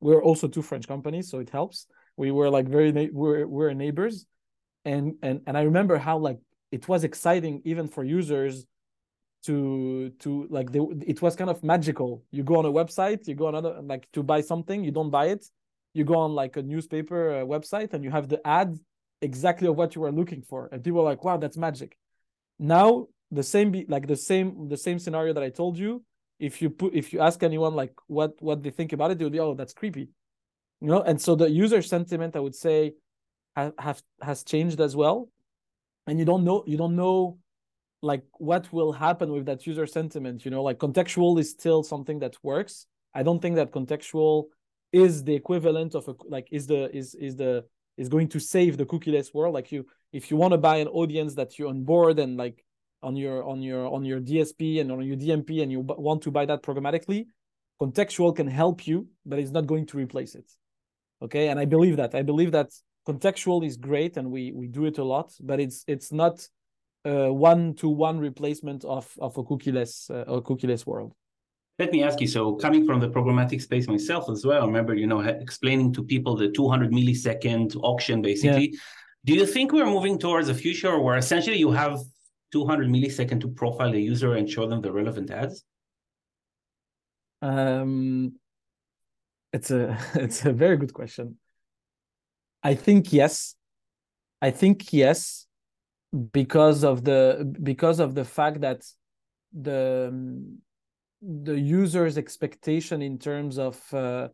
We 0.00 0.14
are 0.14 0.22
also 0.22 0.46
two 0.48 0.62
french 0.62 0.86
companies 0.86 1.28
so 1.30 1.40
it 1.40 1.50
helps. 1.50 1.86
We 2.16 2.30
were 2.30 2.50
like 2.50 2.68
very 2.68 2.92
we 2.92 3.10
we're, 3.12 3.46
we're 3.46 3.72
neighbors. 3.72 4.26
And 4.84 5.14
and 5.22 5.40
and 5.46 5.56
i 5.56 5.62
remember 5.62 5.96
how 5.96 6.18
like 6.18 6.38
it 6.70 6.88
was 6.88 7.04
exciting 7.04 7.62
even 7.64 7.86
for 7.88 8.02
users 8.02 8.66
to 9.44 10.10
to 10.20 10.46
like 10.50 10.70
they, 10.72 10.80
it 11.06 11.20
was 11.20 11.36
kind 11.36 11.50
of 11.50 11.62
magical. 11.62 12.22
You 12.30 12.42
go 12.42 12.56
on 12.56 12.64
a 12.64 12.72
website 12.72 13.26
you 13.26 13.34
go 13.34 13.46
on 13.46 13.54
other 13.54 13.80
like 13.82 14.10
to 14.12 14.22
buy 14.22 14.40
something 14.40 14.84
you 14.84 14.92
don't 14.92 15.10
buy 15.10 15.26
it. 15.26 15.44
You 15.94 16.04
go 16.04 16.16
on 16.16 16.32
like 16.34 16.56
a 16.56 16.62
newspaper 16.62 17.40
uh, 17.40 17.44
website 17.44 17.92
and 17.92 18.02
you 18.02 18.10
have 18.10 18.28
the 18.28 18.44
ad 18.46 18.78
exactly 19.20 19.68
of 19.68 19.76
what 19.76 19.94
you 19.94 20.00
were 20.00 20.12
looking 20.12 20.42
for. 20.42 20.68
And 20.72 20.82
people 20.82 21.00
are 21.00 21.04
like 21.04 21.24
wow 21.24 21.36
that's 21.36 21.56
magic. 21.56 21.96
Now 22.58 23.08
the 23.30 23.42
same 23.42 23.84
like 23.88 24.06
the 24.06 24.16
same 24.16 24.68
the 24.68 24.76
same 24.76 24.98
scenario 24.98 25.32
that 25.32 25.42
i 25.42 25.48
told 25.48 25.78
you 25.78 26.04
if 26.38 26.60
you 26.60 26.68
put 26.68 26.94
if 26.94 27.12
you 27.14 27.20
ask 27.20 27.42
anyone 27.42 27.74
like 27.74 27.94
what 28.06 28.32
what 28.42 28.62
they 28.62 28.70
think 28.70 28.92
about 28.92 29.10
it 29.10 29.18
they'll 29.18 29.30
be 29.30 29.40
oh 29.40 29.54
that's 29.54 29.72
creepy. 29.72 30.08
You 30.80 30.88
know 30.88 31.02
and 31.02 31.20
so 31.20 31.34
the 31.34 31.50
user 31.50 31.82
sentiment 31.82 32.36
i 32.36 32.40
would 32.40 32.54
say 32.54 32.94
have 33.56 34.02
has 34.20 34.44
changed 34.44 34.80
as 34.80 34.96
well. 34.96 35.28
And 36.06 36.18
you 36.18 36.24
don't 36.24 36.44
know 36.44 36.64
you 36.66 36.76
don't 36.76 36.96
know 36.96 37.38
like 38.02 38.24
what 38.32 38.70
will 38.72 38.92
happen 38.92 39.32
with 39.32 39.46
that 39.46 39.66
user 39.66 39.86
sentiment 39.86 40.44
you 40.44 40.50
know? 40.50 40.62
Like 40.62 40.78
contextual 40.78 41.38
is 41.38 41.50
still 41.50 41.82
something 41.82 42.18
that 42.18 42.36
works. 42.42 42.86
I 43.14 43.22
don't 43.22 43.40
think 43.40 43.56
that 43.56 43.72
contextual 43.72 44.46
is 44.92 45.24
the 45.24 45.34
equivalent 45.34 45.94
of 45.94 46.08
a 46.08 46.14
like 46.26 46.48
is 46.50 46.66
the 46.66 46.94
is 46.94 47.14
is 47.14 47.36
the 47.36 47.64
is 47.96 48.08
going 48.08 48.28
to 48.28 48.40
save 48.40 48.76
the 48.76 48.86
cookieless 48.86 49.32
world. 49.32 49.54
Like 49.54 49.72
you 49.72 49.86
if 50.12 50.30
you 50.30 50.36
want 50.36 50.52
to 50.52 50.58
buy 50.58 50.76
an 50.76 50.88
audience 50.88 51.34
that 51.36 51.58
you 51.58 51.68
on 51.68 51.84
board 51.84 52.18
and 52.18 52.36
like 52.36 52.64
on 53.02 53.16
your 53.16 53.44
on 53.44 53.62
your 53.62 53.92
on 53.92 54.04
your 54.04 54.20
dsp 54.20 54.80
and 54.80 54.92
on 54.92 55.02
your 55.02 55.16
dmp 55.16 55.60
and 55.60 55.72
you 55.72 55.80
want 55.80 56.22
to 56.22 56.30
buy 56.30 56.46
that 56.46 56.62
programmatically 56.62 57.26
contextual 57.80 58.34
can 58.34 58.46
help 58.46 58.86
you 58.86 59.08
but 59.26 59.40
it's 59.40 59.50
not 59.50 59.66
going 59.66 59.86
to 59.86 59.96
replace 59.96 60.34
it. 60.34 60.50
Okay? 61.20 61.48
And 61.48 61.58
i 61.58 61.64
believe 61.64 61.96
that. 61.96 62.14
I 62.14 62.22
believe 62.22 62.52
that 62.52 62.70
contextual 63.06 63.64
is 63.64 63.76
great 63.76 64.16
and 64.16 64.30
we 64.30 64.52
we 64.52 64.66
do 64.66 64.84
it 64.84 64.98
a 64.98 65.04
lot 65.04 65.32
but 65.40 65.60
it's 65.60 65.84
it's 65.86 66.12
not 66.12 66.46
a 67.04 67.32
one 67.32 67.74
to 67.74 67.88
one 67.88 68.18
replacement 68.18 68.84
of 68.84 69.12
of 69.20 69.36
a 69.38 69.42
cookieless 69.42 70.10
uh, 70.10 70.24
a 70.32 70.40
cookieless 70.42 70.86
world 70.86 71.14
let 71.78 71.90
me 71.90 72.02
ask 72.02 72.20
you, 72.20 72.28
so 72.28 72.54
coming 72.56 72.86
from 72.86 73.00
the 73.00 73.08
programmatic 73.08 73.60
space 73.62 73.88
myself 73.88 74.28
as 74.30 74.44
well, 74.44 74.62
I 74.62 74.66
remember, 74.66 74.94
you 74.94 75.06
know, 75.06 75.20
explaining 75.20 75.92
to 75.94 76.04
people 76.04 76.36
the 76.36 76.50
200 76.50 76.92
millisecond 76.92 77.74
auction, 77.82 78.20
basically. 78.20 78.70
Yeah. 78.72 78.78
Do 79.24 79.34
you 79.34 79.46
think 79.46 79.72
we're 79.72 79.86
moving 79.86 80.18
towards 80.18 80.48
a 80.48 80.54
future 80.54 80.98
where 81.00 81.16
essentially 81.16 81.56
you 81.56 81.70
have 81.70 81.98
200 82.52 82.88
millisecond 82.88 83.40
to 83.40 83.48
profile 83.48 83.94
a 83.94 83.96
user 83.96 84.34
and 84.34 84.48
show 84.48 84.66
them 84.66 84.82
the 84.82 84.92
relevant 84.92 85.30
ads? 85.30 85.64
Um, 87.40 88.34
It's 89.52 89.70
a 89.70 89.98
it's 90.14 90.44
a 90.44 90.52
very 90.52 90.76
good 90.76 90.92
question. 90.92 91.38
I 92.62 92.74
think 92.74 93.12
yes. 93.12 93.56
I 94.40 94.50
think 94.50 94.92
yes, 94.92 95.46
because 96.32 96.84
of 96.84 97.04
the 97.04 97.54
because 97.62 97.98
of 98.00 98.14
the 98.14 98.24
fact 98.24 98.60
that 98.60 98.84
the 99.52 100.12
the 101.22 101.58
user's 101.58 102.18
expectation 102.18 103.00
in 103.00 103.18
terms 103.18 103.58
of 103.58 103.80
uh, 103.94 104.28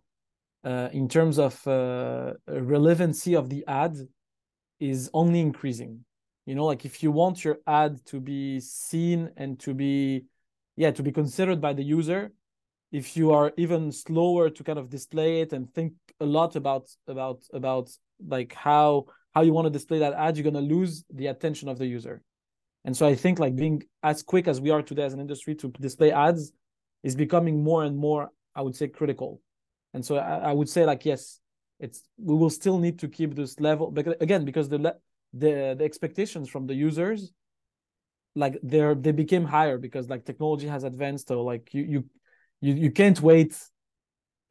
uh, 0.64 0.88
in 0.92 1.08
terms 1.08 1.38
of 1.38 1.66
uh, 1.66 2.32
relevancy 2.48 3.34
of 3.34 3.48
the 3.48 3.64
ad 3.68 3.96
is 4.80 5.10
only 5.14 5.40
increasing. 5.40 6.04
You 6.46 6.54
know 6.54 6.64
like 6.64 6.84
if 6.84 7.02
you 7.02 7.12
want 7.12 7.44
your 7.44 7.58
ad 7.66 8.04
to 8.06 8.20
be 8.20 8.58
seen 8.60 9.30
and 9.36 9.60
to 9.60 9.74
be 9.74 10.24
yeah 10.76 10.90
to 10.92 11.02
be 11.02 11.12
considered 11.12 11.60
by 11.60 11.74
the 11.74 11.84
user 11.84 12.32
if 12.90 13.16
you 13.16 13.32
are 13.32 13.52
even 13.56 13.92
slower 13.92 14.48
to 14.48 14.64
kind 14.64 14.78
of 14.78 14.88
display 14.88 15.42
it 15.42 15.52
and 15.52 15.72
think 15.74 15.92
a 16.20 16.24
lot 16.24 16.56
about 16.56 16.88
about 17.06 17.42
about 17.52 17.90
like 18.26 18.54
how 18.54 19.04
how 19.38 19.44
you 19.44 19.52
want 19.52 19.66
to 19.66 19.70
display 19.78 20.00
that 20.00 20.14
ad 20.14 20.36
you're 20.36 20.50
going 20.50 20.62
to 20.62 20.74
lose 20.76 21.04
the 21.14 21.28
attention 21.28 21.68
of 21.68 21.78
the 21.78 21.86
user. 21.86 22.16
And 22.84 22.96
so 22.96 23.06
i 23.06 23.14
think 23.14 23.38
like 23.38 23.54
being 23.64 23.82
as 24.02 24.18
quick 24.32 24.48
as 24.52 24.60
we 24.60 24.70
are 24.74 24.82
today 24.82 25.04
as 25.08 25.14
an 25.16 25.20
industry 25.26 25.54
to 25.60 25.66
display 25.88 26.10
ads 26.10 26.42
is 27.08 27.14
becoming 27.24 27.62
more 27.62 27.82
and 27.88 27.96
more 27.96 28.22
i 28.58 28.60
would 28.64 28.76
say 28.80 28.88
critical. 28.88 29.30
And 29.94 30.02
so 30.06 30.12
i, 30.16 30.50
I 30.50 30.52
would 30.58 30.70
say 30.74 30.82
like 30.92 31.02
yes 31.04 31.22
it's 31.84 31.98
we 32.28 32.34
will 32.40 32.54
still 32.60 32.78
need 32.86 32.96
to 33.02 33.08
keep 33.16 33.30
this 33.40 33.52
level 33.68 33.86
because 33.98 34.16
again 34.26 34.42
because 34.50 34.68
the 34.72 34.78
the 35.42 35.52
the 35.78 35.84
expectations 35.90 36.46
from 36.48 36.66
the 36.66 36.76
users 36.88 37.20
like 38.42 38.54
they're 38.70 38.96
they 39.04 39.14
became 39.24 39.44
higher 39.44 39.78
because 39.86 40.04
like 40.12 40.24
technology 40.24 40.68
has 40.74 40.82
advanced. 40.92 41.28
So 41.28 41.36
like 41.52 41.64
you 41.76 41.84
you 41.94 42.00
you, 42.66 42.72
you 42.84 42.90
can't 43.00 43.20
wait 43.30 43.52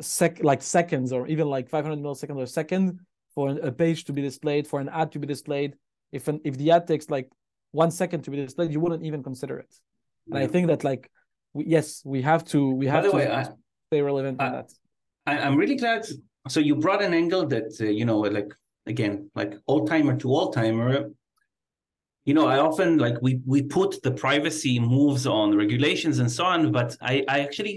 sec 0.02 0.44
like 0.52 0.62
seconds 0.62 1.12
or 1.16 1.22
even 1.34 1.48
like 1.56 1.68
500 1.70 2.00
milliseconds 2.06 2.38
or 2.38 2.46
second 2.46 3.00
for 3.38 3.50
a 3.50 3.72
page 3.72 4.00
to 4.06 4.14
be 4.14 4.24
displayed 4.24 4.66
for 4.66 4.80
an 4.80 4.90
ad 4.90 5.12
to 5.12 5.20
be 5.20 5.28
displayed. 5.28 5.76
If 6.12 6.28
an 6.28 6.42
if 6.44 6.58
the 6.58 6.72
ad 6.72 6.88
takes 6.88 7.08
like 7.16 7.30
one 7.72 7.92
second 7.92 8.24
to 8.24 8.32
be 8.32 8.38
displayed 8.38 8.72
you 8.72 8.80
wouldn't 8.80 9.04
even 9.04 9.22
consider 9.22 9.60
it. 9.60 9.72
And 10.28 10.40
yeah. 10.40 10.46
i 10.46 10.48
think 10.48 10.66
that 10.72 10.84
like 10.84 11.04
we, 11.54 11.66
yes 11.76 12.02
we 12.14 12.20
have 12.24 12.44
to 12.54 12.60
we 12.82 12.88
have 12.88 13.04
to 13.04 13.12
way, 13.12 13.30
I, 13.30 13.44
stay 13.90 14.02
relevant 14.02 14.42
I, 14.42 14.50
that. 14.50 14.70
I, 15.28 15.34
i'm 15.46 15.56
really 15.62 15.78
glad 15.84 16.02
so 16.54 16.60
you 16.60 16.76
brought 16.76 17.02
an 17.04 17.14
angle 17.14 17.46
that 17.54 17.70
uh, 17.80 17.86
you 18.00 18.06
know 18.06 18.20
like 18.38 18.52
again 18.94 19.30
like 19.36 19.54
old 19.68 19.88
timer 19.92 20.16
to 20.22 20.28
old 20.38 20.54
timer 20.54 20.90
you 22.26 22.34
know 22.34 22.48
i 22.48 22.58
often 22.70 22.98
like 23.06 23.18
we 23.22 23.32
we 23.54 23.62
put 23.62 24.02
the 24.06 24.14
privacy 24.26 24.80
moves 24.80 25.24
on 25.28 25.56
regulations 25.64 26.20
and 26.22 26.30
so 26.38 26.44
on 26.54 26.72
but 26.72 26.90
i 27.02 27.14
i 27.36 27.38
actually 27.46 27.76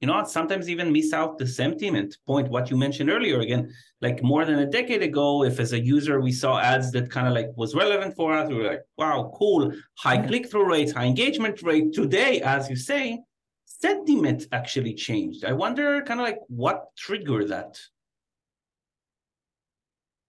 you 0.00 0.06
know 0.06 0.24
sometimes 0.24 0.68
even 0.68 0.92
miss 0.92 1.12
out 1.12 1.38
the 1.38 1.46
sentiment 1.46 2.16
point 2.26 2.48
what 2.48 2.70
you 2.70 2.76
mentioned 2.76 3.10
earlier 3.10 3.40
again 3.40 3.70
like 4.00 4.22
more 4.22 4.44
than 4.44 4.60
a 4.60 4.66
decade 4.66 5.02
ago 5.02 5.44
if 5.44 5.60
as 5.60 5.72
a 5.72 5.80
user 5.80 6.20
we 6.20 6.32
saw 6.32 6.58
ads 6.58 6.90
that 6.90 7.10
kind 7.10 7.26
of 7.28 7.34
like 7.34 7.48
was 7.56 7.74
relevant 7.74 8.16
for 8.16 8.32
us 8.32 8.48
we 8.48 8.54
were 8.54 8.64
like 8.64 8.82
wow 8.96 9.32
cool. 9.36 9.72
High 9.98 10.26
click-through 10.26 10.68
rates 10.68 10.92
high 10.92 11.04
engagement 11.04 11.62
rate 11.62 11.92
today 11.92 12.40
as 12.40 12.68
you 12.70 12.76
say. 12.76 13.20
Sentiment 13.66 14.46
actually 14.52 14.94
changed. 14.94 15.44
I 15.44 15.52
wonder 15.52 16.02
kind 16.02 16.20
of 16.20 16.24
like 16.24 16.38
what 16.48 16.84
triggered 16.98 17.48
that? 17.48 17.78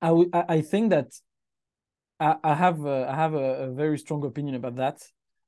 I, 0.01 0.07
w- 0.07 0.29
I 0.33 0.61
think 0.61 0.91
that 0.91 1.13
I, 2.19 2.35
I 2.43 2.53
have 2.53 2.85
a, 2.85 3.07
I 3.09 3.15
have 3.15 3.33
a, 3.33 3.65
a 3.65 3.71
very 3.71 3.97
strong 3.97 4.23
opinion 4.25 4.55
about 4.55 4.75
that, 4.77 5.01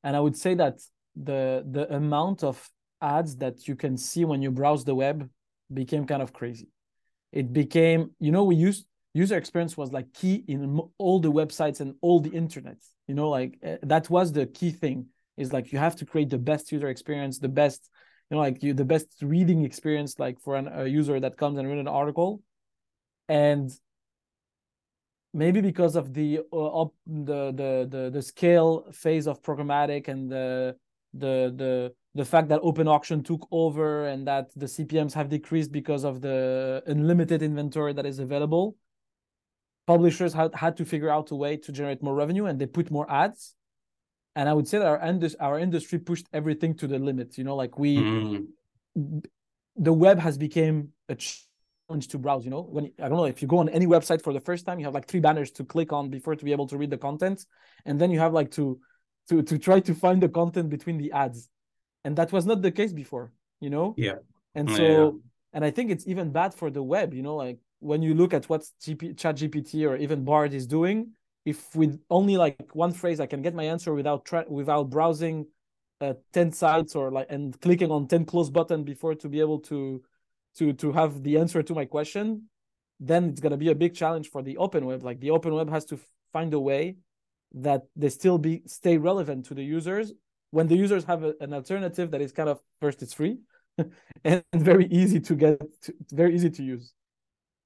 and 0.03 0.15
I 0.15 0.19
would 0.19 0.35
say 0.35 0.53
that 0.55 0.79
the 1.15 1.63
the 1.69 1.95
amount 1.95 2.43
of 2.43 2.69
ads 3.03 3.35
that 3.37 3.67
you 3.67 3.75
can 3.75 3.97
see 3.97 4.25
when 4.25 4.41
you 4.41 4.51
browse 4.51 4.85
the 4.85 4.95
web 4.95 5.29
became 5.73 6.05
kind 6.05 6.21
of 6.21 6.33
crazy. 6.33 6.69
It 7.31 7.51
became, 7.51 8.11
you 8.19 8.31
know, 8.31 8.43
we 8.43 8.55
used 8.55 8.85
user 9.13 9.37
experience 9.37 9.77
was 9.77 9.91
like 9.91 10.11
key 10.13 10.43
in 10.47 10.79
all 10.97 11.19
the 11.19 11.31
websites 11.31 11.79
and 11.81 11.95
all 12.01 12.19
the 12.19 12.31
internet. 12.31 12.77
You 13.07 13.15
know, 13.15 13.29
like 13.29 13.57
uh, 13.65 13.77
that 13.83 14.09
was 14.09 14.31
the 14.31 14.45
key 14.45 14.71
thing. 14.71 15.07
Is 15.35 15.51
like 15.51 15.71
you 15.71 15.79
have 15.79 15.95
to 15.97 16.05
create 16.05 16.29
the 16.29 16.37
best 16.37 16.71
user 16.71 16.89
experience, 16.89 17.39
the 17.39 17.49
best, 17.49 17.89
you 18.29 18.35
know, 18.35 18.41
like 18.41 18.61
you 18.61 18.73
the 18.73 18.85
best 18.85 19.07
reading 19.21 19.65
experience, 19.65 20.19
like 20.19 20.39
for 20.39 20.55
an, 20.55 20.67
a 20.71 20.85
user 20.85 21.19
that 21.19 21.37
comes 21.37 21.57
and 21.57 21.67
read 21.67 21.79
an 21.79 21.87
article, 21.87 22.43
and 23.27 23.71
maybe 25.33 25.59
because 25.59 25.95
of 25.95 26.13
the 26.13 26.41
uh, 26.51 26.81
up 26.81 26.93
the, 27.07 27.51
the 27.51 27.87
the 27.89 28.09
the 28.11 28.21
scale 28.21 28.85
phase 28.91 29.27
of 29.27 29.41
programmatic 29.41 30.07
and 30.07 30.31
the 30.31 30.75
the 31.13 31.53
the 31.55 31.93
the 32.15 32.25
fact 32.25 32.47
that 32.49 32.59
open 32.63 32.87
auction 32.87 33.23
took 33.23 33.47
over 33.51 34.07
and 34.07 34.27
that 34.27 34.51
the 34.55 34.67
CPMs 34.67 35.13
have 35.13 35.29
decreased 35.29 35.71
because 35.71 36.03
of 36.03 36.21
the 36.21 36.83
unlimited 36.85 37.41
inventory 37.41 37.93
that 37.93 38.05
is 38.05 38.19
available 38.19 38.75
publishers 39.85 40.33
had, 40.33 40.53
had 40.55 40.77
to 40.77 40.85
figure 40.85 41.09
out 41.09 41.31
a 41.31 41.35
way 41.35 41.57
to 41.57 41.71
generate 41.71 42.01
more 42.01 42.15
revenue 42.15 42.45
and 42.45 42.59
they 42.59 42.65
put 42.65 42.89
more 42.89 43.09
ads 43.11 43.55
and 44.35 44.47
i 44.47 44.53
would 44.53 44.67
say 44.67 44.77
that 44.77 44.87
our, 44.87 44.99
indus- 45.05 45.35
our 45.39 45.59
industry 45.59 45.99
pushed 45.99 46.27
everything 46.33 46.73
to 46.73 46.87
the 46.87 46.97
limit 46.97 47.37
you 47.37 47.43
know 47.43 47.55
like 47.55 47.77
we 47.77 47.97
mm. 47.97 48.45
the 49.75 49.93
web 49.93 50.19
has 50.19 50.37
become 50.37 50.89
a 51.09 51.15
challenge 51.15 52.07
to 52.09 52.17
browse. 52.17 52.45
You 52.45 52.51
know, 52.51 52.61
when 52.61 52.91
I 52.97 53.09
don't 53.09 53.17
know 53.17 53.25
if 53.25 53.41
you 53.41 53.47
go 53.47 53.57
on 53.57 53.69
any 53.69 53.85
website 53.87 54.21
for 54.21 54.33
the 54.33 54.39
first 54.39 54.65
time, 54.65 54.79
you 54.79 54.85
have 54.85 54.93
like 54.93 55.07
three 55.07 55.19
banners 55.19 55.51
to 55.51 55.63
click 55.63 55.91
on 55.91 56.09
before 56.09 56.35
to 56.35 56.45
be 56.45 56.51
able 56.51 56.67
to 56.67 56.77
read 56.77 56.89
the 56.89 56.97
content, 56.97 57.45
and 57.85 57.99
then 57.99 58.11
you 58.11 58.19
have 58.19 58.33
like 58.33 58.51
to 58.51 58.79
to 59.29 59.41
to 59.43 59.57
try 59.57 59.79
to 59.81 59.93
find 59.93 60.21
the 60.21 60.29
content 60.29 60.69
between 60.69 60.97
the 60.97 61.11
ads, 61.11 61.49
and 62.03 62.15
that 62.17 62.31
was 62.31 62.45
not 62.45 62.61
the 62.61 62.71
case 62.71 62.93
before. 62.93 63.31
You 63.59 63.69
know. 63.69 63.95
Yeah. 63.97 64.15
And 64.55 64.69
so, 64.69 64.83
yeah. 64.83 65.11
and 65.53 65.65
I 65.65 65.71
think 65.71 65.89
it's 65.89 66.07
even 66.07 66.31
bad 66.31 66.53
for 66.53 66.69
the 66.69 66.83
web. 66.83 67.13
You 67.13 67.23
know, 67.23 67.35
like 67.35 67.59
when 67.79 68.01
you 68.01 68.13
look 68.13 68.33
at 68.33 68.49
what 68.49 68.61
GP, 68.81 69.17
Chat 69.17 69.37
GPT 69.37 69.87
or 69.89 69.95
even 69.97 70.23
Bard 70.23 70.53
is 70.53 70.67
doing, 70.67 71.11
if 71.45 71.75
with 71.75 71.99
only 72.09 72.37
like 72.37 72.73
one 72.73 72.93
phrase 72.93 73.19
I 73.19 73.25
can 73.25 73.41
get 73.41 73.53
my 73.53 73.63
answer 73.63 73.93
without 73.93 74.25
tra- 74.25 74.45
without 74.47 74.89
browsing 74.89 75.47
uh, 76.01 76.13
10 76.33 76.51
sites 76.51 76.95
or 76.95 77.11
like 77.11 77.27
and 77.29 77.59
clicking 77.61 77.91
on 77.91 78.07
10 78.07 78.25
close 78.25 78.49
button 78.49 78.83
before 78.83 79.15
to 79.15 79.29
be 79.29 79.39
able 79.39 79.59
to 79.59 80.01
to 80.57 80.73
to 80.73 80.91
have 80.91 81.23
the 81.23 81.37
answer 81.37 81.63
to 81.63 81.73
my 81.73 81.85
question 81.85 82.43
then 82.99 83.29
it's 83.29 83.41
going 83.41 83.51
to 83.51 83.57
be 83.57 83.69
a 83.69 83.75
big 83.75 83.93
challenge 83.93 84.29
for 84.29 84.41
the 84.41 84.57
open 84.57 84.85
web 84.85 85.03
like 85.03 85.19
the 85.19 85.31
open 85.31 85.53
web 85.53 85.69
has 85.69 85.85
to 85.85 85.99
find 86.31 86.53
a 86.53 86.59
way 86.59 86.97
that 87.53 87.83
they 87.95 88.09
still 88.09 88.37
be 88.37 88.63
stay 88.65 88.97
relevant 88.97 89.45
to 89.45 89.53
the 89.53 89.63
users 89.63 90.13
when 90.53 90.67
the 90.67 90.75
users 90.75 91.03
have 91.03 91.23
a, 91.23 91.33
an 91.41 91.53
alternative 91.53 92.11
that 92.11 92.21
is 92.21 92.31
kind 92.31 92.49
of 92.49 92.59
first 92.79 93.01
it's 93.01 93.13
free 93.13 93.37
and 94.23 94.43
very 94.53 94.85
easy 94.87 95.19
to 95.19 95.35
get 95.35 95.59
to, 95.83 95.93
very 96.11 96.35
easy 96.35 96.49
to 96.49 96.63
use 96.63 96.93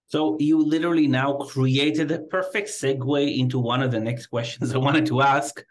so 0.08 0.38
you 0.40 0.58
literally 0.64 1.08
now 1.08 1.34
created 1.34 2.10
a 2.12 2.20
perfect 2.20 2.70
segue 2.70 3.38
into 3.38 3.60
one 3.60 3.82
of 3.84 3.92
the 3.92 4.00
next 4.00 4.28
questions 4.28 4.74
i 4.78 4.78
wanted 4.78 5.06
to 5.06 5.22
ask 5.22 5.64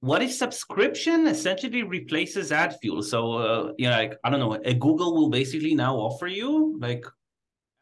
what 0.00 0.22
if 0.22 0.32
subscription 0.32 1.26
essentially 1.26 1.82
replaces 1.82 2.52
ad 2.52 2.76
fuel? 2.80 3.02
So, 3.02 3.32
uh, 3.32 3.72
you 3.78 3.88
know, 3.88 3.96
like, 3.96 4.16
I 4.22 4.30
don't 4.30 4.40
know, 4.40 4.52
a 4.64 4.74
Google 4.74 5.14
will 5.14 5.30
basically 5.30 5.74
now 5.74 5.96
offer 5.96 6.26
you 6.26 6.78
like 6.80 7.04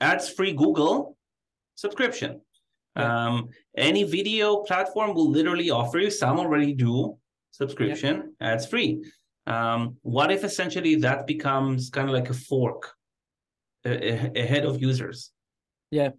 ads 0.01 0.31
free 0.31 0.53
Google 0.53 1.19
subscription. 1.75 2.41
Yeah. 2.97 3.27
Um, 3.27 3.49
any 3.77 4.05
video 4.05 4.59
platform 4.59 5.15
will 5.15 5.29
literally 5.29 5.71
offer 5.71 5.99
you, 5.99 6.11
some 6.11 6.39
already 6.39 6.73
do 6.73 7.19
subscription 7.57 8.35
yeah. 8.41 8.53
ads 8.53 8.67
free. 8.67 9.05
Um, 9.47 9.97
what 10.03 10.31
if 10.31 10.43
essentially 10.43 10.95
that 10.97 11.27
becomes 11.27 11.91
kind 11.91 12.09
of 12.09 12.15
like 12.15 12.31
a 12.31 12.35
fork 12.35 12.93
ahead 13.85 14.65
of 14.65 14.81
users? 14.81 15.31
Yeah, 15.91 16.11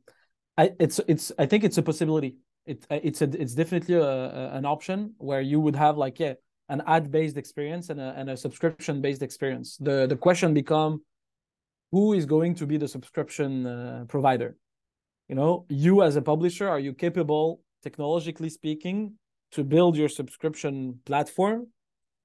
I 0.58 0.72
it's 0.80 1.00
it's 1.08 1.32
I 1.38 1.46
think 1.46 1.64
it's 1.64 1.78
a 1.78 1.84
possibility 1.84 2.38
it 2.66 2.86
it's 2.90 3.22
a 3.22 3.30
it's 3.42 3.54
definitely 3.54 3.96
a, 3.96 4.04
a, 4.04 4.50
an 4.54 4.66
option 4.66 5.14
where 5.18 5.42
you 5.42 5.60
would 5.60 5.76
have 5.76 5.98
like 5.98 6.20
yeah 6.20 6.34
an 6.70 6.82
ad 6.88 7.12
based 7.12 7.38
experience 7.38 7.90
and 7.90 8.00
a, 8.00 8.14
and 8.18 8.30
a 8.30 8.38
subscription 8.38 9.02
based 9.02 9.22
experience 9.22 9.78
the 9.78 10.08
the 10.08 10.16
question 10.16 10.54
become 10.54 11.02
who 11.92 12.14
is 12.14 12.26
going 12.26 12.56
to 12.56 12.66
be 12.66 12.78
the 12.78 12.88
subscription 12.88 13.66
uh, 13.66 14.06
provider 14.08 14.58
you 15.30 15.36
know 15.36 15.66
you 15.70 16.02
as 16.02 16.16
a 16.16 16.22
publisher 16.22 16.68
are 16.68 16.80
you 16.80 16.94
capable 16.94 17.62
technologically 17.84 18.50
speaking 18.50 19.14
to 19.56 19.64
build 19.64 19.98
your 19.98 20.10
subscription 20.10 21.00
platform 21.06 21.68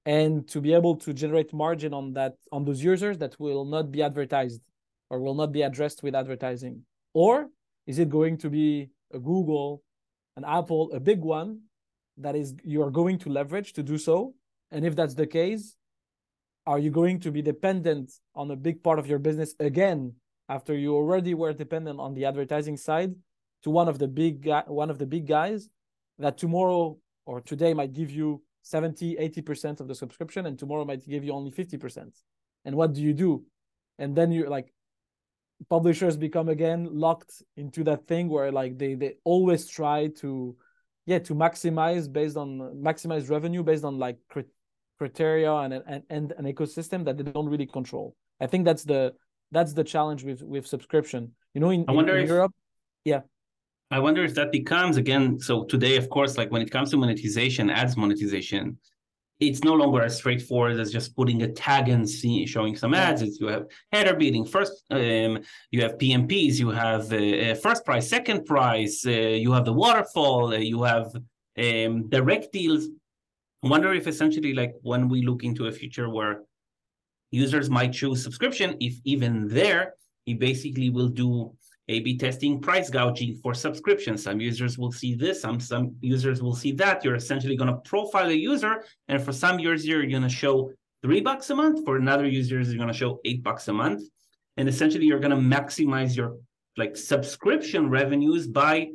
and 0.05 0.47
to 0.47 0.61
be 0.61 0.73
able 0.73 0.95
to 0.95 1.13
generate 1.13 1.53
margin 1.53 1.93
on 1.93 2.13
that 2.13 2.33
on 2.51 2.65
those 2.65 2.83
users 2.83 3.17
that 3.17 3.39
will 3.39 3.65
not 3.65 3.91
be 3.91 4.01
advertised 4.01 4.61
or 5.09 5.19
will 5.19 5.35
not 5.35 5.51
be 5.51 5.61
addressed 5.61 6.01
with 6.03 6.15
advertising 6.15 6.75
or 7.13 7.49
is 7.85 7.99
it 7.99 8.09
going 8.09 8.37
to 8.37 8.49
be 8.49 8.89
a 9.13 9.19
google 9.19 9.83
an 10.37 10.45
Apple, 10.45 10.91
a 10.93 10.99
big 10.99 11.21
one 11.21 11.61
that 12.17 12.35
is 12.35 12.55
you 12.63 12.81
are 12.81 12.91
going 12.91 13.17
to 13.19 13.29
leverage 13.29 13.73
to 13.73 13.83
do 13.83 13.97
so? 13.97 14.33
And 14.71 14.85
if 14.85 14.95
that's 14.95 15.15
the 15.15 15.27
case, 15.27 15.75
are 16.65 16.79
you 16.79 16.91
going 16.91 17.19
to 17.21 17.31
be 17.31 17.41
dependent 17.41 18.11
on 18.35 18.49
a 18.51 18.55
big 18.55 18.83
part 18.83 18.99
of 18.99 19.07
your 19.07 19.19
business 19.19 19.55
again 19.59 20.13
after 20.47 20.73
you 20.75 20.95
already 20.95 21.33
were 21.33 21.53
dependent 21.53 21.99
on 21.99 22.13
the 22.13 22.25
advertising 22.25 22.77
side 22.77 23.15
to 23.63 23.69
one 23.69 23.87
of 23.87 23.99
the 23.99 24.07
big 24.07 24.47
one 24.67 24.89
of 24.89 24.97
the 24.99 25.05
big 25.05 25.27
guys 25.27 25.69
that 26.19 26.37
tomorrow 26.37 26.97
or 27.25 27.41
today 27.41 27.73
might 27.73 27.93
give 27.93 28.09
you 28.09 28.41
70 28.63 29.15
80% 29.15 29.79
of 29.79 29.87
the 29.87 29.95
subscription 29.95 30.45
and 30.45 30.57
tomorrow 30.57 30.85
might 30.85 31.07
give 31.07 31.23
you 31.23 31.33
only 31.33 31.51
50% 31.51 32.11
and 32.65 32.75
what 32.75 32.93
do 32.93 33.01
you 33.01 33.13
do? 33.13 33.43
And 33.97 34.15
then 34.15 34.31
you're 34.31 34.49
like 34.49 34.73
publishers 35.69 36.17
become 36.17 36.49
again 36.49 36.89
locked 36.91 37.43
into 37.55 37.83
that 37.83 38.07
thing 38.07 38.29
where 38.29 38.51
like 38.51 38.77
they 38.77 38.95
they 38.95 39.13
always 39.23 39.67
try 39.67 40.07
to 40.07 40.55
yeah 41.05 41.19
to 41.19 41.35
maximize 41.35 42.11
based 42.11 42.37
on 42.37 42.59
maximize 42.81 43.29
revenue 43.29 43.63
based 43.63 43.83
on 43.83 43.97
like 43.97 44.17
criteria 44.97 45.53
and 45.53 45.73
and, 45.73 46.03
and 46.09 46.33
an 46.37 46.45
ecosystem 46.45 47.05
that 47.05 47.17
they 47.17 47.23
don't 47.23 47.49
really 47.49 47.67
control. 47.67 48.15
I 48.39 48.47
think 48.47 48.65
that's 48.65 48.83
the 48.83 49.13
that's 49.51 49.73
the 49.73 49.83
challenge 49.83 50.23
with 50.23 50.41
with 50.41 50.65
subscription. 50.65 51.33
You 51.53 51.61
know 51.61 51.69
in, 51.69 51.85
I 51.87 51.91
wonder 51.91 52.13
in, 52.13 52.19
in 52.19 52.23
if, 52.23 52.29
europe 52.29 52.53
yeah 53.03 53.21
i 53.91 53.99
wonder 53.99 54.23
if 54.23 54.33
that 54.33 54.51
becomes 54.51 54.97
again 54.97 55.39
so 55.39 55.63
today 55.65 55.95
of 55.97 56.09
course 56.09 56.37
like 56.37 56.51
when 56.51 56.61
it 56.61 56.71
comes 56.71 56.89
to 56.89 56.97
monetization 56.97 57.69
ads 57.69 57.95
monetization 57.95 58.77
it's 59.41 59.63
no 59.63 59.73
longer 59.73 60.03
as 60.03 60.15
straightforward 60.15 60.79
as 60.79 60.91
just 60.91 61.15
putting 61.15 61.41
a 61.41 61.51
tag 61.51 61.89
and 61.89 62.07
see, 62.07 62.45
showing 62.45 62.75
some 62.75 62.93
ads. 62.93 63.23
It's, 63.23 63.39
you 63.39 63.47
have 63.47 63.65
header 63.91 64.13
bidding, 64.13 64.45
first 64.45 64.83
um, 64.91 65.39
you 65.71 65.81
have 65.81 65.97
PMPs, 65.97 66.59
you 66.59 66.69
have 66.69 67.11
uh, 67.11 67.55
first 67.55 67.83
price, 67.83 68.07
second 68.07 68.45
price, 68.45 69.03
uh, 69.05 69.09
you 69.09 69.51
have 69.51 69.65
the 69.65 69.73
waterfall, 69.73 70.53
uh, 70.53 70.57
you 70.57 70.83
have 70.83 71.11
um, 71.57 72.07
direct 72.09 72.53
deals. 72.53 72.87
I 73.63 73.67
wonder 73.67 73.91
if 73.93 74.07
essentially, 74.07 74.53
like 74.53 74.73
when 74.83 75.09
we 75.09 75.23
look 75.23 75.43
into 75.43 75.65
a 75.65 75.71
future 75.71 76.09
where 76.09 76.43
users 77.31 77.69
might 77.69 77.93
choose 77.93 78.23
subscription, 78.23 78.77
if 78.79 78.99
even 79.05 79.47
there, 79.47 79.95
he 80.25 80.35
basically 80.35 80.91
will 80.91 81.09
do 81.09 81.51
a-B 81.91 82.17
testing 82.17 82.59
price 82.59 82.89
gouging 82.89 83.35
for 83.41 83.53
subscriptions. 83.53 84.23
Some 84.23 84.39
users 84.39 84.77
will 84.77 84.91
see 84.91 85.13
this, 85.15 85.41
some 85.41 85.59
some 85.59 85.95
users 86.01 86.41
will 86.41 86.55
see 86.55 86.71
that. 86.73 87.03
You're 87.03 87.15
essentially 87.23 87.55
going 87.55 87.73
to 87.73 87.79
profile 87.91 88.29
a 88.29 88.39
user, 88.51 88.83
and 89.07 89.21
for 89.21 89.33
some 89.33 89.59
users 89.59 89.85
you're 89.85 90.05
going 90.05 90.27
to 90.31 90.35
show 90.43 90.71
three 91.03 91.21
bucks 91.21 91.49
a 91.49 91.55
month. 91.55 91.85
For 91.85 91.97
another 91.97 92.27
users 92.27 92.69
you're 92.69 92.77
going 92.83 92.95
to 92.95 93.01
show 93.03 93.19
eight 93.25 93.43
bucks 93.43 93.67
a 93.67 93.73
month, 93.73 94.01
and 94.57 94.67
essentially 94.67 95.05
you're 95.05 95.19
going 95.19 95.37
to 95.37 95.57
maximize 95.57 96.15
your 96.15 96.37
like 96.77 96.95
subscription 96.95 97.89
revenues 97.89 98.47
by 98.47 98.89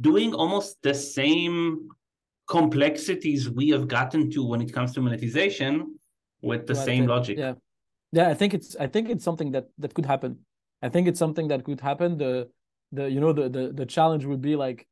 doing 0.00 0.34
almost 0.34 0.76
the 0.82 0.94
same 0.94 1.88
complexities 2.46 3.48
we 3.48 3.70
have 3.70 3.88
gotten 3.88 4.30
to 4.30 4.44
when 4.44 4.60
it 4.60 4.72
comes 4.72 4.92
to 4.92 5.00
monetization 5.00 5.98
with 6.42 6.66
the 6.66 6.74
well, 6.74 6.84
same 6.84 7.06
logic. 7.06 7.38
Yeah, 7.38 7.54
yeah. 8.12 8.28
I 8.28 8.34
think 8.34 8.52
it's 8.52 8.76
I 8.76 8.86
think 8.86 9.08
it's 9.08 9.24
something 9.24 9.52
that 9.52 9.66
that 9.78 9.94
could 9.94 10.06
happen 10.06 10.40
I 10.84 10.90
think 10.90 11.08
it's 11.08 11.18
something 11.18 11.48
that 11.48 11.64
could 11.64 11.80
happen. 11.80 12.18
The 12.18 12.48
the 12.92 13.10
you 13.10 13.18
know 13.18 13.32
the 13.32 13.48
the, 13.48 13.72
the 13.72 13.86
challenge 13.86 14.26
would 14.26 14.42
be 14.42 14.54
like 14.54 14.86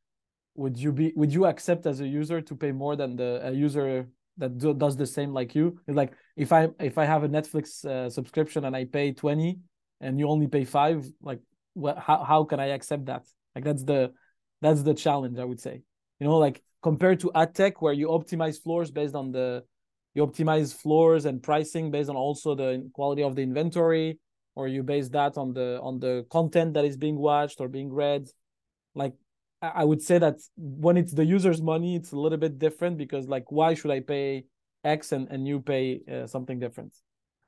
would 0.55 0.79
you 0.79 0.91
be 0.91 1.13
would 1.15 1.33
you 1.33 1.45
accept 1.47 1.87
as 1.87 2.01
a 2.01 2.09
user 2.09 2.41
to 2.41 2.57
pay 2.57 2.73
more 2.73 2.97
than 2.97 3.17
the 3.17 3.47
a 3.47 3.53
user 3.53 4.09
that 4.39 4.57
do, 4.57 4.73
does 4.73 4.97
the 4.97 5.07
same 5.07 5.35
like 5.35 5.55
you? 5.55 5.79
Like 5.87 6.13
if 6.37 6.51
i 6.53 6.69
if 6.81 6.97
i 6.97 7.05
have 7.05 7.25
a 7.25 7.29
netflix 7.29 7.85
uh, 7.85 8.09
subscription 8.09 8.65
and 8.65 8.75
i 8.75 8.85
pay 8.87 9.13
20 9.13 9.59
and 10.01 10.19
you 10.19 10.27
only 10.29 10.49
pay 10.49 10.65
5 10.65 11.07
like 11.21 11.41
what 11.75 11.99
how, 11.99 12.25
how 12.25 12.45
can 12.45 12.59
i 12.59 12.69
accept 12.69 13.05
that? 13.07 13.25
Like 13.55 13.65
that's 13.65 13.85
the 13.85 14.13
that's 14.63 14.83
the 14.83 14.95
challenge 14.95 15.39
i 15.39 15.45
would 15.45 15.61
say. 15.61 15.83
You 16.21 16.27
know 16.27 16.39
like 16.39 16.63
compared 16.83 17.21
to 17.21 17.31
ad 17.35 17.55
tech 17.55 17.83
where 17.83 17.93
you 17.93 18.09
optimize 18.09 18.61
floors 18.63 18.91
based 18.91 19.15
on 19.15 19.31
the 19.31 19.63
you 20.15 20.27
optimize 20.27 20.75
floors 20.75 21.27
and 21.27 21.43
pricing 21.43 21.91
based 21.91 22.09
on 22.09 22.17
also 22.17 22.55
the 22.55 22.91
quality 22.95 23.23
of 23.23 23.37
the 23.37 23.43
inventory 23.43 24.19
or 24.55 24.69
you 24.69 24.83
base 24.83 25.09
that 25.11 25.37
on 25.37 25.53
the 25.53 25.81
on 25.83 25.99
the 25.99 26.27
content 26.31 26.75
that 26.75 26.85
is 26.85 26.97
being 26.97 27.17
watched 27.17 27.61
or 27.61 27.69
being 27.69 27.93
read? 27.93 28.29
Like 28.95 29.15
i 29.63 29.85
would 29.85 30.03
say 30.03 30.19
that 30.19 30.35
when 30.57 30.97
it's 30.97 31.13
the 31.13 31.25
user's 31.25 31.63
money 31.63 31.95
it's 31.95 32.11
a 32.11 32.19
little 32.19 32.37
bit 32.37 32.59
different 32.59 32.99
because 32.99 33.29
like 33.29 33.45
why 33.53 33.75
should 33.75 33.93
i 33.93 34.01
pay 34.01 34.45
x 34.85 35.13
and, 35.13 35.29
and 35.31 35.47
you 35.47 35.61
pay 35.61 36.01
uh, 36.13 36.27
something 36.27 36.59
different? 36.59 36.95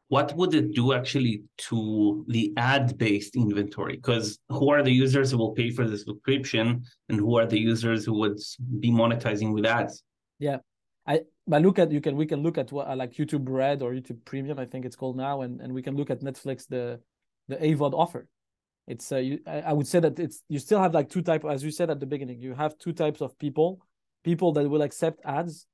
What 0.09 0.37
would 0.37 0.55
it 0.55 0.75
do 0.75 0.93
actually 0.93 1.43
to 1.69 2.25
the 2.29 2.53
ad 2.57 2.97
based 2.99 3.37
inventory? 3.37 3.97
Because 3.97 4.39
who 4.49 4.71
are 4.71 4.83
the 4.83 4.93
users 4.93 5.31
who 5.31 5.39
will 5.39 5.53
pay 5.53 5.71
for 5.71 5.89
the 5.89 5.99
subscription 5.99 6.85
and 7.09 7.19
who 7.19 7.37
are 7.39 7.47
the 7.47 7.59
users 7.59 8.05
who 8.05 8.19
would 8.21 8.39
be 8.81 8.91
monetizing 8.91 9.53
with 9.53 9.67
ads? 9.67 10.03
Yeah 10.39 10.59
i 11.07 11.21
but 11.47 11.63
look 11.63 11.79
at 11.79 11.91
you 11.93 12.01
can 12.01 12.17
we 12.17 12.27
can 12.27 12.43
look 12.43 12.57
at 12.59 12.73
what 12.73 12.89
uh, 12.89 12.97
like 12.97 13.13
YouTube 13.13 13.47
Red 13.49 13.83
or 13.83 13.93
YouTube 13.93 14.25
Premium, 14.25 14.59
I 14.59 14.65
think 14.65 14.85
it's 14.85 14.97
called 14.97 15.17
now, 15.17 15.43
and 15.43 15.61
and 15.61 15.73
we 15.73 15.83
can 15.83 15.97
look 15.97 16.11
at 16.11 16.21
Netflix 16.21 16.67
the 16.67 17.01
the 17.49 17.57
AVOD 17.57 17.93
offer. 17.93 18.27
It's 18.87 19.13
uh, 19.13 19.17
you, 19.17 19.41
I, 19.47 19.61
I 19.61 19.73
would 19.73 19.87
say 19.87 20.01
that 20.01 20.19
it's 20.19 20.43
you 20.49 20.59
still 20.59 20.81
have 20.81 20.95
like 20.95 21.11
two 21.11 21.23
type 21.23 21.45
as 21.45 21.63
you 21.63 21.71
said 21.71 21.91
at 21.91 22.01
the 22.01 22.07
beginning. 22.07 22.41
You 22.41 22.55
have 22.55 22.79
two 22.79 22.93
types 22.93 23.21
of 23.21 23.39
people: 23.39 23.85
people 24.25 24.53
that 24.53 24.69
will 24.69 24.83
accept 24.83 25.21
ads, 25.25 25.67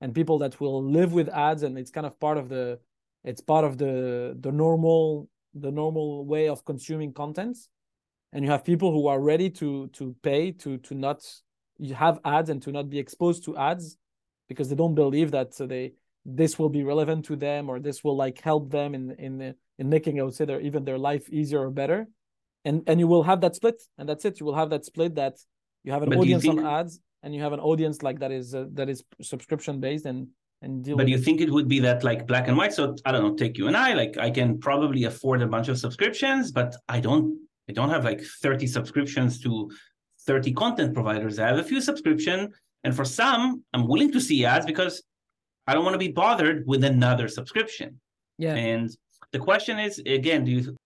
and 0.00 0.14
people 0.14 0.38
that 0.38 0.60
will 0.60 0.82
live 0.82 1.14
with 1.14 1.28
ads, 1.30 1.62
and 1.62 1.78
it's 1.78 1.90
kind 1.90 2.06
of 2.06 2.20
part 2.20 2.36
of 2.36 2.50
the 2.50 2.78
it's 3.24 3.40
part 3.40 3.64
of 3.64 3.78
the 3.78 4.36
the 4.38 4.52
normal 4.52 5.28
the 5.54 5.70
normal 5.70 6.26
way 6.26 6.48
of 6.48 6.64
consuming 6.64 7.12
content 7.12 7.56
and 8.32 8.44
you 8.44 8.50
have 8.50 8.64
people 8.64 8.92
who 8.92 9.06
are 9.06 9.20
ready 9.20 9.48
to 9.48 9.86
to 9.88 10.14
pay 10.22 10.50
to 10.50 10.76
to 10.78 10.94
not 10.94 11.24
you 11.78 11.94
have 11.94 12.18
ads 12.24 12.50
and 12.50 12.60
to 12.62 12.72
not 12.72 12.90
be 12.90 12.98
exposed 12.98 13.44
to 13.44 13.56
ads 13.56 13.96
because 14.48 14.68
they 14.68 14.76
don't 14.76 14.94
believe 14.94 15.30
that 15.30 15.54
so 15.54 15.66
they 15.66 15.92
this 16.24 16.58
will 16.58 16.70
be 16.70 16.82
relevant 16.82 17.24
to 17.26 17.36
them 17.36 17.68
or 17.68 17.78
this 17.78 18.02
will 18.02 18.16
like 18.16 18.40
help 18.40 18.70
them 18.70 18.94
in 18.94 19.10
in 19.12 19.54
in 19.78 19.88
making 19.88 20.20
I 20.20 20.22
would 20.22 20.34
say 20.34 20.44
their 20.44 20.60
even 20.60 20.84
their 20.84 20.98
life 20.98 21.28
easier 21.28 21.60
or 21.60 21.70
better, 21.70 22.06
and 22.64 22.82
and 22.86 22.98
you 23.00 23.06
will 23.06 23.22
have 23.22 23.40
that 23.42 23.54
split 23.56 23.82
and 23.98 24.08
that's 24.08 24.24
it. 24.24 24.40
You 24.40 24.46
will 24.46 24.54
have 24.54 24.70
that 24.70 24.84
split 24.84 25.14
that 25.16 25.36
you 25.82 25.92
have 25.92 26.02
an 26.02 26.10
but 26.10 26.18
audience 26.18 26.42
think... 26.42 26.60
on 26.60 26.66
ads 26.66 27.00
and 27.22 27.34
you 27.34 27.42
have 27.42 27.52
an 27.52 27.60
audience 27.60 28.02
like 28.02 28.20
that 28.20 28.32
is 28.32 28.54
uh, 28.54 28.66
that 28.72 28.88
is 28.88 29.04
subscription 29.20 29.80
based 29.80 30.06
and 30.06 30.28
and 30.62 30.82
deal. 30.82 30.96
But 30.96 31.08
you 31.08 31.16
it. 31.16 31.24
think 31.24 31.40
it 31.40 31.50
would 31.50 31.68
be 31.68 31.80
that 31.80 32.02
like 32.04 32.26
black 32.26 32.48
and 32.48 32.56
white? 32.56 32.72
So 32.72 32.96
I 33.04 33.12
don't 33.12 33.22
know. 33.22 33.34
Take 33.34 33.58
you 33.58 33.68
and 33.68 33.76
I 33.76 33.92
like 33.92 34.16
I 34.16 34.30
can 34.30 34.58
probably 34.58 35.04
afford 35.04 35.42
a 35.42 35.46
bunch 35.46 35.68
of 35.68 35.78
subscriptions, 35.78 36.52
but 36.52 36.74
I 36.88 37.00
don't 37.00 37.38
I 37.68 37.72
don't 37.72 37.90
have 37.90 38.04
like 38.04 38.22
thirty 38.42 38.66
subscriptions 38.66 39.40
to 39.40 39.70
30 40.26 40.52
content 40.54 40.94
providers. 40.94 41.38
I 41.38 41.46
have 41.46 41.58
a 41.58 41.62
few 41.62 41.80
subscription 41.80 42.50
and 42.84 42.94
for 42.94 43.04
some, 43.04 43.64
I'm 43.72 43.88
willing 43.88 44.12
to 44.12 44.20
see 44.20 44.44
ads 44.44 44.66
because 44.66 45.02
I 45.66 45.74
don't 45.74 45.84
want 45.84 45.94
to 45.94 45.98
be 45.98 46.12
bothered 46.12 46.66
with 46.66 46.84
another 46.84 47.28
subscription. 47.28 48.00
Yeah. 48.38 48.54
And 48.54 48.94
the 49.32 49.38
question 49.38 49.78
is 49.78 49.98
again, 50.06 50.44
do 50.44 50.50
you 50.50 50.76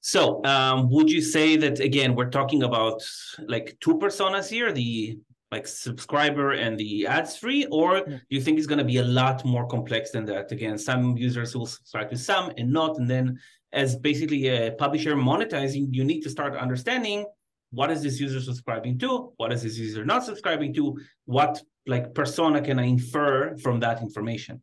so 0.00 0.44
um, 0.44 0.90
would 0.90 1.10
you 1.10 1.20
say 1.20 1.56
that 1.56 1.80
again 1.80 2.14
we're 2.14 2.30
talking 2.30 2.62
about 2.62 3.02
like 3.46 3.76
two 3.80 3.98
personas 3.98 4.48
here, 4.48 4.72
the 4.72 5.18
like 5.52 5.66
subscriber 5.66 6.52
and 6.52 6.76
the 6.76 7.06
ads 7.06 7.36
free, 7.36 7.66
or 7.70 8.00
do 8.04 8.20
you 8.30 8.40
think 8.40 8.58
it's 8.58 8.66
going 8.66 8.78
to 8.78 8.84
be 8.84 8.98
a 8.98 9.04
lot 9.04 9.44
more 9.44 9.66
complex 9.66 10.10
than 10.10 10.24
that? 10.26 10.50
Again, 10.50 10.76
some 10.76 11.16
users 11.16 11.56
will 11.56 11.66
subscribe 11.66 12.10
to 12.10 12.18
some 12.18 12.52
and 12.56 12.72
not, 12.72 12.98
and 12.98 13.08
then 13.08 13.38
as 13.72 13.94
basically 13.96 14.48
a 14.48 14.72
publisher 14.72 15.14
monetizing, 15.14 15.86
you 15.90 16.02
need 16.04 16.22
to 16.22 16.30
start 16.30 16.56
understanding 16.56 17.24
what 17.70 17.90
is 17.90 18.02
this 18.02 18.20
user 18.20 18.40
subscribing 18.40 18.98
to? 18.98 19.32
What 19.36 19.52
is 19.52 19.62
this 19.62 19.76
user 19.78 20.04
not 20.04 20.24
subscribing 20.24 20.74
to? 20.74 20.98
What 21.24 21.60
like 21.86 22.14
persona 22.14 22.60
can 22.60 22.78
i 22.78 22.84
infer 22.84 23.56
from 23.56 23.80
that 23.80 24.02
information? 24.02 24.62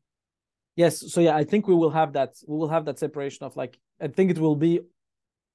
Yes 0.75 1.11
so 1.11 1.21
yeah 1.21 1.35
i 1.35 1.43
think 1.43 1.67
we 1.67 1.75
will 1.75 1.91
have 1.91 2.13
that 2.13 2.31
we 2.47 2.57
will 2.57 2.69
have 2.69 2.85
that 2.85 2.97
separation 2.97 3.45
of 3.45 3.55
like 3.55 3.77
i 4.01 4.07
think 4.07 4.31
it 4.31 4.39
will 4.39 4.55
be 4.55 4.81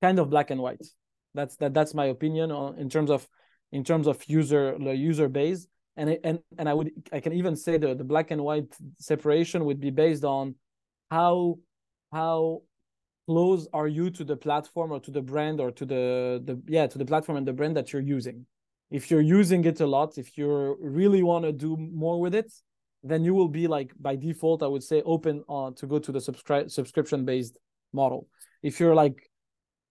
kind 0.00 0.18
of 0.18 0.30
black 0.30 0.50
and 0.50 0.60
white. 0.60 0.86
That's 1.34 1.56
that 1.56 1.74
that's 1.74 1.94
my 1.94 2.06
opinion 2.06 2.50
on 2.50 2.78
in 2.78 2.88
terms 2.88 3.10
of 3.10 3.26
in 3.72 3.84
terms 3.84 4.06
of 4.06 4.22
user 4.26 4.76
the 4.78 4.94
user 4.94 5.28
base. 5.28 5.66
And 5.96 6.18
and 6.22 6.38
and 6.56 6.68
i 6.68 6.74
would 6.74 6.92
i 7.12 7.18
can 7.18 7.32
even 7.32 7.56
say 7.56 7.76
the 7.76 7.92
the 7.94 8.04
black 8.04 8.30
and 8.30 8.42
white 8.42 8.72
separation 8.98 9.64
would 9.64 9.80
be 9.80 9.90
based 9.90 10.24
on 10.24 10.54
how 11.10 11.58
how 12.12 12.62
close 13.28 13.68
are 13.74 13.88
you 13.88 14.10
to 14.10 14.24
the 14.24 14.36
platform 14.36 14.90
or 14.90 15.00
to 15.00 15.10
the 15.10 15.20
brand 15.20 15.60
or 15.60 15.70
to 15.70 15.84
the 15.84 16.40
the 16.48 16.54
yeah 16.66 16.86
to 16.86 16.96
the 16.96 17.04
platform 17.04 17.36
and 17.38 17.46
the 17.46 17.52
brand 17.52 17.76
that 17.76 17.92
you're 17.92 18.08
using? 18.16 18.46
If 18.90 19.10
you're 19.10 19.28
using 19.38 19.64
it 19.66 19.80
a 19.80 19.86
lot 19.86 20.16
if 20.16 20.38
you 20.38 20.48
really 20.80 21.22
want 21.22 21.44
to 21.44 21.52
do 21.52 21.76
more 21.76 22.18
with 22.24 22.34
it 22.34 22.50
then 23.02 23.22
you 23.22 23.34
will 23.34 23.52
be 23.60 23.66
like 23.68 23.92
by 24.00 24.16
default 24.16 24.62
i 24.62 24.66
would 24.66 24.82
say 24.82 25.02
open 25.02 25.36
on 25.46 25.74
to 25.74 25.86
go 25.86 25.98
to 26.00 26.10
the 26.10 26.20
subscribe 26.20 26.68
subscription 26.70 27.24
based 27.24 27.56
model. 27.92 28.26
If 28.62 28.80
you're 28.80 28.94
like 28.94 29.30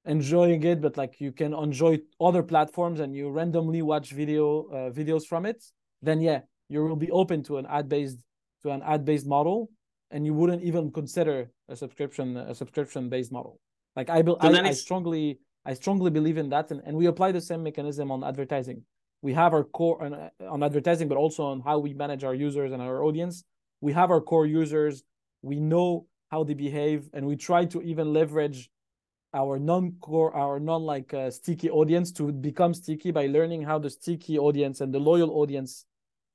enjoying 0.05 0.63
it 0.63 0.81
but 0.81 0.97
like 0.97 1.19
you 1.19 1.31
can 1.31 1.53
enjoy 1.53 1.99
other 2.19 2.43
platforms 2.43 2.99
and 2.99 3.15
you 3.15 3.29
randomly 3.29 3.81
watch 3.81 4.11
video 4.11 4.67
uh, 4.77 4.89
videos 4.99 5.25
from 5.25 5.45
it 5.45 5.63
then 6.01 6.21
yeah 6.21 6.39
you 6.69 6.83
will 6.83 6.95
be 6.95 7.11
open 7.11 7.43
to 7.43 7.57
an 7.57 7.65
ad 7.69 7.89
based 7.89 8.17
to 8.63 8.71
an 8.71 8.81
ad 8.83 9.05
based 9.05 9.27
model 9.27 9.69
and 10.11 10.25
you 10.25 10.33
wouldn't 10.33 10.63
even 10.63 10.91
consider 10.91 11.51
a 11.69 11.75
subscription 11.75 12.37
a 12.37 12.55
subscription 12.55 13.09
based 13.09 13.31
model. 13.31 13.59
Like 13.95 14.09
i 14.09 14.21
be- 14.21 14.35
so 14.41 14.53
I, 14.53 14.67
I, 14.67 14.71
strongly 14.71 15.39
i 15.65 15.73
strongly 15.73 16.11
believe 16.11 16.37
in 16.37 16.49
that 16.49 16.71
and, 16.71 16.81
and 16.85 16.95
we 16.95 17.07
apply 17.07 17.31
the 17.31 17.41
same 17.41 17.63
mechanism 17.63 18.11
on 18.11 18.23
advertising. 18.23 18.83
We 19.21 19.33
have 19.33 19.53
our 19.53 19.63
core 19.63 20.03
on, 20.03 20.29
on 20.47 20.63
advertising 20.63 21.07
but 21.07 21.17
also 21.17 21.43
on 21.43 21.61
how 21.61 21.79
we 21.79 21.93
manage 21.93 22.23
our 22.23 22.35
users 22.35 22.71
and 22.71 22.81
our 22.81 23.03
audience. 23.03 23.43
We 23.81 23.93
have 23.93 24.11
our 24.11 24.21
core 24.21 24.45
users. 24.45 25.03
We 25.41 25.59
know 25.59 26.07
how 26.29 26.43
they 26.43 26.53
behave 26.53 27.09
and 27.13 27.25
we 27.25 27.35
try 27.35 27.65
to 27.65 27.81
even 27.81 28.13
leverage 28.13 28.69
our 29.33 29.59
non-core 29.59 30.33
our 30.35 30.59
non 30.59 30.83
like 30.83 31.13
uh, 31.13 31.29
sticky 31.31 31.69
audience 31.69 32.11
to 32.13 32.31
become 32.31 32.73
sticky 32.73 33.11
by 33.11 33.25
learning 33.27 33.63
how 33.63 33.77
the 33.77 33.89
sticky 33.89 34.37
audience 34.39 34.79
and 34.79 34.93
the 34.93 34.99
loyal 34.99 35.31
audience 35.31 35.85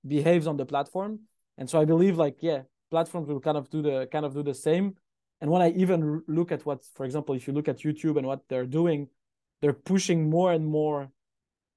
behaves 0.07 0.47
on 0.47 0.57
the 0.57 0.67
platform. 0.67 1.21
And 1.57 1.71
so 1.71 1.81
i 1.81 1.85
believe 1.85 2.17
like 2.19 2.37
yeah 2.41 2.63
platforms 2.95 3.27
will 3.29 3.45
kind 3.49 3.59
of 3.61 3.65
do 3.75 3.81
the 3.89 3.97
kind 4.15 4.25
of 4.27 4.33
do 4.39 4.43
the 4.51 4.59
same. 4.69 4.87
And 5.41 5.51
when 5.53 5.63
i 5.67 5.71
even 5.83 6.01
look 6.39 6.51
at 6.57 6.63
what 6.69 6.81
for 6.97 7.05
example 7.09 7.33
if 7.39 7.43
you 7.47 7.53
look 7.57 7.69
at 7.73 7.79
youtube 7.87 8.17
and 8.19 8.27
what 8.31 8.41
they're 8.49 8.73
doing 8.81 9.01
they're 9.63 9.73
pushing 9.73 10.29
more 10.29 10.53
and 10.53 10.67
more. 10.67 11.11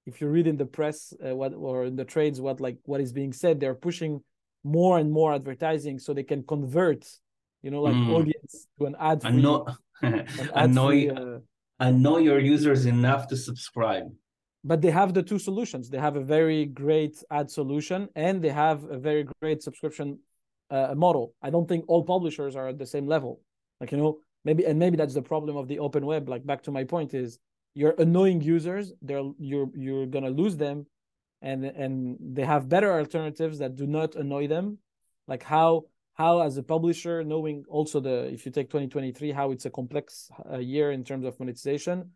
If 0.06 0.19
you 0.19 0.28
read 0.28 0.47
in 0.47 0.58
the 0.58 0.65
press 0.65 1.13
uh, 1.25 1.36
what 1.36 1.54
or 1.54 1.86
in 1.86 1.95
the 1.95 2.06
trades 2.06 2.41
what 2.41 2.60
like 2.60 2.78
what 2.86 3.01
is 3.01 3.12
being 3.19 3.34
said 3.34 3.60
they're 3.60 3.82
pushing 3.88 4.21
more 4.63 4.99
and 4.99 5.10
more 5.12 5.34
advertising 5.34 5.97
so 5.99 6.13
they 6.13 6.28
can 6.32 6.41
convert 6.43 7.01
you 7.63 7.71
know 7.71 7.82
like 7.82 7.95
mm. 7.95 8.13
audience 8.17 8.67
to 8.78 8.86
an 8.89 8.95
ad 8.99 9.21
free 9.21 9.32
anno- 9.32 9.65
annoy 10.63 10.97
uh, 11.10 11.39
annoy 11.80 12.19
your 12.30 12.39
users 12.39 12.86
enough 12.86 13.28
to 13.32 13.36
subscribe. 13.49 14.08
But 14.63 14.82
they 14.84 14.91
have 14.91 15.13
the 15.13 15.23
two 15.23 15.39
solutions. 15.39 15.84
They 15.89 16.01
have 16.08 16.15
a 16.15 16.25
very 16.38 16.65
great 16.65 17.15
ad 17.39 17.47
solution 17.60 18.10
and 18.15 18.36
they 18.43 18.54
have 18.65 18.80
a 18.97 18.99
very 19.10 19.23
great 19.41 19.62
subscription 19.67 20.19
uh, 20.69 20.93
model. 20.95 21.34
I 21.41 21.49
don't 21.49 21.67
think 21.67 21.86
all 21.88 22.04
publishers 22.04 22.56
are 22.56 22.67
at 22.67 22.78
the 22.78 22.86
same 22.86 23.08
level. 23.08 23.41
Like 23.80 23.91
you 23.91 23.97
know 23.97 24.19
maybe 24.43 24.65
and 24.65 24.80
maybe 24.80 24.97
that's 24.97 25.13
the 25.13 25.21
problem 25.21 25.58
of 25.58 25.67
the 25.67 25.80
open 25.80 26.06
web. 26.06 26.30
Like 26.30 26.45
back 26.45 26.63
to 26.63 26.71
my 26.71 26.84
point 26.84 27.13
is 27.13 27.39
you're 27.73 27.95
annoying 27.97 28.41
users 28.41 28.93
they're 29.01 29.30
you're 29.38 29.69
you're 29.75 30.06
gonna 30.06 30.30
lose 30.30 30.56
them 30.56 30.86
and 31.41 31.65
and 31.65 32.17
they 32.19 32.45
have 32.45 32.69
better 32.69 32.91
alternatives 32.93 33.60
that 33.60 33.75
do 33.75 33.86
not 33.86 34.15
annoy 34.15 34.47
them. 34.47 34.78
Like 35.28 35.43
how 35.43 35.86
how 36.13 36.41
as 36.41 36.58
a 36.58 36.63
publisher 36.63 37.23
knowing 37.23 37.65
also 37.67 37.99
the 37.99 38.34
if 38.34 38.45
you 38.45 38.51
take 38.51 38.69
2023 38.69 39.32
how 39.32 39.51
it's 39.51 39.65
a 39.65 39.69
complex 39.69 40.30
uh, 40.49 40.58
year 40.58 40.91
in 40.91 41.04
terms 41.04 41.25
of 41.25 41.38
monetization 41.39 42.12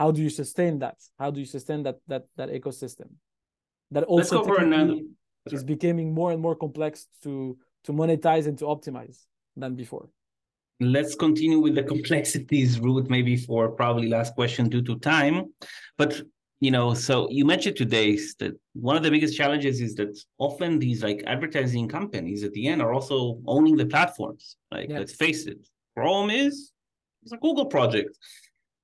how 0.00 0.10
do 0.10 0.22
you 0.22 0.30
sustain 0.30 0.78
that? 0.78 0.96
How 1.18 1.30
do 1.30 1.40
you 1.40 1.46
sustain 1.56 1.82
that 1.82 1.98
that 2.08 2.24
that 2.38 2.48
ecosystem? 2.48 3.08
That 3.90 4.04
also 4.04 4.42
is 5.52 5.62
becoming 5.62 6.14
more 6.14 6.32
and 6.32 6.40
more 6.40 6.56
complex 6.56 7.06
to 7.24 7.58
to 7.84 7.92
monetize 7.92 8.46
and 8.46 8.58
to 8.58 8.64
optimize 8.64 9.26
than 9.56 9.74
before. 9.74 10.08
Let's 10.80 11.14
continue 11.14 11.58
with 11.60 11.74
the 11.74 11.82
complexities 11.82 12.80
route 12.80 13.10
maybe 13.10 13.36
for 13.36 13.70
probably 13.70 14.08
last 14.08 14.34
question 14.34 14.68
due 14.68 14.82
to 14.82 14.98
time. 14.98 15.52
But 15.98 16.22
you 16.60 16.70
know 16.70 16.92
so 16.92 17.28
you 17.30 17.44
mentioned 17.44 17.76
today 17.76 18.18
that 18.38 18.52
one 18.74 18.96
of 18.96 19.02
the 19.02 19.10
biggest 19.10 19.36
challenges 19.36 19.80
is 19.80 19.94
that 19.94 20.18
often 20.38 20.78
these 20.78 21.02
like 21.02 21.22
advertising 21.26 21.88
companies 21.88 22.44
at 22.44 22.52
the 22.52 22.68
end 22.68 22.82
are 22.82 22.92
also 22.92 23.40
owning 23.46 23.76
the 23.76 23.86
platforms. 23.86 24.56
Like 24.70 24.90
let's 24.90 25.14
face 25.14 25.46
it 25.46 25.66
chrome 25.94 26.30
is 26.30 26.72
it's 27.22 27.32
a 27.32 27.36
google 27.38 27.66
project. 27.66 28.16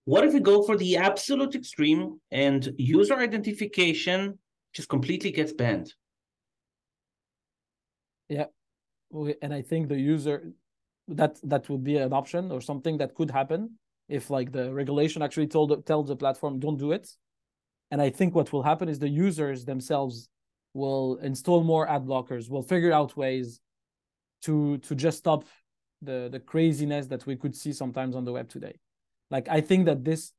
What 0.05 0.25
if 0.25 0.35
we 0.35 0.41
go 0.41 0.63
for 0.63 0.77
the 0.77 0.99
absolute 0.99 1.55
extreme 1.55 2.21
and 2.31 2.73
user 2.79 3.17
identification 3.17 4.39
just 4.73 4.89
completely 4.89 5.33
gets 5.33 5.53
banned? 5.53 5.93
Yeah 8.29 8.47
and 9.43 9.53
i 9.53 9.63
think 9.63 9.89
the 9.89 9.99
user 9.99 10.53
that 11.09 11.39
that 11.43 11.69
would 11.69 11.85
be 11.85 11.97
an 11.97 12.13
option 12.13 12.51
or 12.51 12.61
something 12.61 12.99
that 12.99 13.15
could 13.15 13.31
happen 13.31 13.79
if 14.09 14.31
like 14.31 14.53
the 14.53 14.73
regulation 14.73 15.23
actually 15.23 15.47
told 15.47 15.85
tells 15.87 16.09
the 16.09 16.17
platform 16.17 16.59
don't 16.59 16.79
do 16.79 16.93
it. 16.93 17.09
And 17.91 18.03
i 18.03 18.11
think 18.11 18.35
what 18.35 18.53
will 18.53 18.63
happen 18.63 18.89
is 18.89 18.99
the 18.99 19.09
users 19.09 19.65
themselves 19.65 20.29
will 20.75 21.17
install 21.23 21.63
more 21.63 21.89
ad 21.89 22.05
blockers 22.05 22.51
will 22.51 22.63
figure 22.63 22.93
out 22.93 23.17
ways 23.17 23.61
to 24.43 24.79
to 24.79 24.95
just 24.95 25.19
stop 25.19 25.45
the 26.03 26.29
the 26.31 26.41
craziness 26.41 27.07
that 27.07 27.25
we 27.27 27.37
could 27.37 27.55
see 27.55 27.73
sometimes 27.73 28.15
on 28.17 28.25
the 28.25 28.33
web 28.33 28.49
today. 28.49 28.79
Like 29.31 29.49
i 29.49 29.61
think 29.61 29.87
that 29.87 30.05
this 30.05 30.33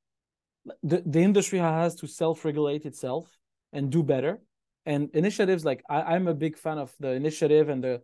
the, 0.83 1.01
the 1.05 1.21
industry 1.21 1.59
has 1.59 1.95
to 1.95 2.07
self-regulate 2.07 2.85
itself 2.85 3.31
and 3.71 3.89
do 3.89 4.03
better. 4.03 4.41
And 4.85 5.09
initiatives 5.13 5.63
like 5.63 5.81
I, 5.89 6.15
i'm 6.15 6.27
a 6.27 6.33
big 6.33 6.57
fan 6.57 6.77
of 6.77 6.93
the 6.99 7.11
initiative 7.11 7.69
and 7.69 7.83
the 7.83 8.01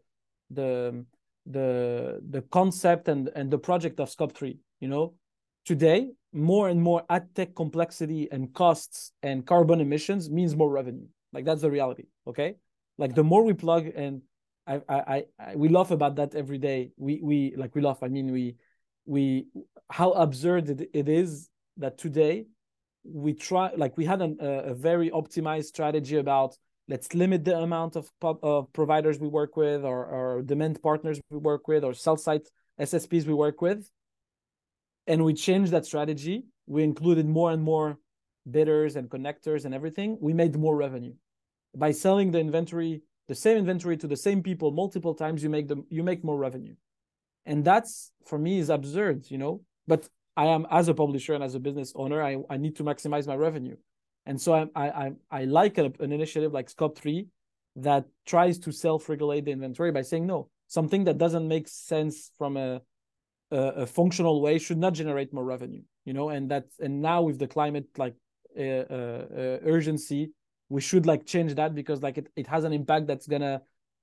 the 0.50 1.06
the 1.46 2.22
the 2.30 2.42
concept 2.44 3.08
and 3.08 3.30
and 3.36 3.52
the 3.52 3.58
project 3.58 4.00
of 4.00 4.10
scope 4.10 4.36
3 4.36 4.58
you 4.80 4.88
know? 4.88 5.14
Today 5.66 6.12
more 6.34 6.68
and 6.68 6.82
more 6.82 7.04
ad 7.10 7.34
tech 7.36 7.56
complexity 7.56 8.28
and 8.32 8.54
costs 8.54 9.14
and 9.22 9.46
carbon 9.46 9.80
emissions 9.80 10.30
means 10.30 10.56
more 10.56 10.70
revenue. 10.70 11.08
Like 11.32 11.46
that's 11.46 11.62
the 11.62 11.72
reality 11.72 12.06
okay? 12.28 12.56
Like 12.98 13.16
the 13.16 13.24
more 13.24 13.44
we 13.44 13.54
plug 13.54 13.88
and 13.96 14.22
I, 14.66 14.82
I 14.88 15.26
i 15.40 15.56
we 15.56 15.68
laugh 15.70 15.92
about 15.92 16.16
that 16.16 16.36
every 16.36 16.58
day. 16.58 16.92
We 16.98 17.20
we 17.22 17.56
like 17.56 17.76
we 17.76 17.82
laugh. 17.82 18.02
I 18.02 18.08
mean 18.08 18.32
we 18.32 18.56
we 19.06 19.48
how 19.90 20.12
absurd 20.12 20.70
it, 20.70 20.90
it 20.94 21.10
is 21.10 21.50
that 21.78 21.98
today 21.98 22.46
we 23.04 23.34
try 23.34 23.72
like 23.76 23.98
we 23.98 24.06
had 24.06 24.22
an, 24.22 24.38
a, 24.40 24.72
a 24.72 24.74
very 24.74 25.10
optimized 25.10 25.66
strategy 25.66 26.18
about 26.18 26.58
let's 26.88 27.14
limit 27.14 27.46
the 27.46 27.58
amount 27.58 27.96
of 27.96 28.10
pub, 28.20 28.74
providers 28.74 29.20
we 29.20 29.28
work 29.28 29.56
with 29.56 29.84
or, 29.84 30.06
or 30.06 30.42
demand 30.42 30.82
partners 30.82 31.20
we 31.30 31.38
work 31.38 31.68
with 31.68 31.84
or 31.84 31.94
sell 31.94 32.18
site 32.18 32.48
ssps 32.80 33.26
we 33.26 33.34
work 33.34 33.62
with. 33.62 33.90
And 35.08 35.24
we 35.24 35.34
changed 35.34 35.72
that 35.72 35.86
strategy. 35.86 36.46
We 36.66 36.84
included 36.84 37.26
more 37.28 37.52
and 37.52 37.62
more 37.62 37.98
bidders 38.50 38.96
and 38.96 39.10
connectors 39.10 39.66
and 39.66 39.74
everything. 39.74 40.18
We 40.22 40.34
made 40.34 40.56
more 40.56 40.76
revenue. 40.76 41.14
By 41.76 41.92
selling 41.92 42.32
the 42.32 42.40
inventory 42.40 43.02
the 43.30 43.36
same 43.36 43.58
inventory 43.58 43.96
to 43.98 44.08
the 44.08 44.18
same 44.18 44.44
people 44.44 44.72
multiple 44.72 45.16
times 45.16 45.42
you 45.42 45.50
make 45.50 45.68
them 45.68 45.86
you 45.90 46.04
make 46.04 46.24
more 46.24 46.38
revenue. 46.38 46.76
And 47.46 47.64
that's 47.64 48.12
for 48.26 48.38
me 48.38 48.60
is 48.60 48.70
absurd 48.70 49.30
you 49.30 49.38
know? 49.38 49.62
But 49.88 50.08
i 50.36 50.46
am 50.46 50.66
as 50.72 50.88
a 50.88 50.94
publisher 50.94 51.34
and 51.34 51.44
as 51.44 51.56
a 51.56 51.60
business 51.60 51.94
owner 51.96 52.22
i, 52.24 52.38
I 52.50 52.58
need 52.58 52.76
to 52.78 52.84
maximize 52.84 53.28
my 53.28 53.36
revenue 53.36 53.76
and 54.26 54.40
so 54.40 54.70
I 54.76 54.88
I 55.06 55.12
I 55.32 55.46
like 55.46 55.78
a, 55.78 55.92
an 56.00 56.12
initiative 56.12 56.52
like 56.52 56.70
Scope 56.70 56.98
Three 56.98 57.28
that 57.76 58.06
tries 58.26 58.60
to 58.60 58.72
self-regulate 58.72 59.46
the 59.46 59.52
inventory 59.52 59.92
by 59.92 60.04
saying 60.04 60.28
no, 60.28 60.50
something 60.68 61.04
that 61.06 61.18
doesn't 61.18 61.48
make 61.48 61.68
sense 61.68 62.32
from 62.38 62.58
a 62.58 62.82
a, 63.52 63.58
a 63.58 63.86
functional 63.86 64.42
way 64.42 64.58
should 64.58 64.78
not 64.78 64.94
generate 64.94 65.34
more 65.34 65.44
revenue. 65.44 65.82
You 66.06 66.14
know, 66.14 66.30
and 66.30 66.50
that 66.52 66.66
and 66.80 67.02
now 67.02 67.22
with 67.22 67.40
the 67.40 67.48
climate 67.48 67.88
like 67.98 68.16
uh, 68.58 68.62
uh, 68.62 69.26
uh, 69.36 69.60
urgency, 69.66 70.32
we 70.70 70.82
should 70.82 71.06
like 71.06 71.26
change 71.26 71.56
that 71.56 71.74
because 71.74 72.02
like 72.02 72.18
it, 72.18 72.28
it 72.36 72.48
has 72.48 72.64
an 72.64 72.74
impact 72.74 73.08
that's 73.08 73.28
gonna 73.28 73.62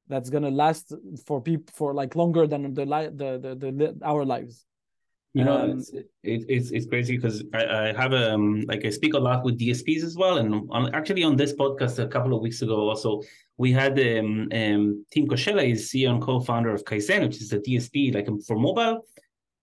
that's 0.08 0.30
gonna 0.30 0.50
last 0.50 0.92
for 1.26 1.40
people 1.40 1.72
for 1.74 1.94
like 1.94 2.16
longer 2.16 2.46
than 2.46 2.74
the 2.74 2.84
li- 2.84 3.10
the, 3.14 3.38
the 3.38 3.54
the 3.70 3.98
our 4.04 4.24
lives 4.24 4.66
you 5.32 5.44
know, 5.44 5.58
um, 5.58 5.78
it's, 5.78 5.90
it, 5.92 6.08
it's 6.24 6.70
it's 6.72 6.86
crazy 6.86 7.16
because 7.16 7.44
I, 7.54 7.64
I 7.64 7.92
have 7.92 8.12
um, 8.12 8.64
like 8.66 8.84
I 8.84 8.90
speak 8.90 9.14
a 9.14 9.18
lot 9.18 9.44
with 9.44 9.60
DSPs 9.60 10.02
as 10.02 10.16
well, 10.16 10.38
and 10.38 10.68
on, 10.70 10.92
actually 10.92 11.22
on 11.22 11.36
this 11.36 11.52
podcast 11.52 12.00
a 12.00 12.08
couple 12.08 12.34
of 12.34 12.42
weeks 12.42 12.62
ago 12.62 12.88
also 12.88 13.22
we 13.56 13.70
had 13.70 13.98
um, 14.00 14.48
um 14.52 15.04
Tim 15.12 15.28
Koschella 15.28 15.70
is 15.70 15.88
CEO 15.88 16.10
and 16.10 16.20
co-founder 16.20 16.70
of 16.70 16.84
Kayzen, 16.84 17.22
which 17.22 17.40
is 17.40 17.52
a 17.52 17.60
DSP 17.60 18.12
like 18.12 18.28
um, 18.28 18.40
for 18.40 18.58
mobile. 18.58 19.06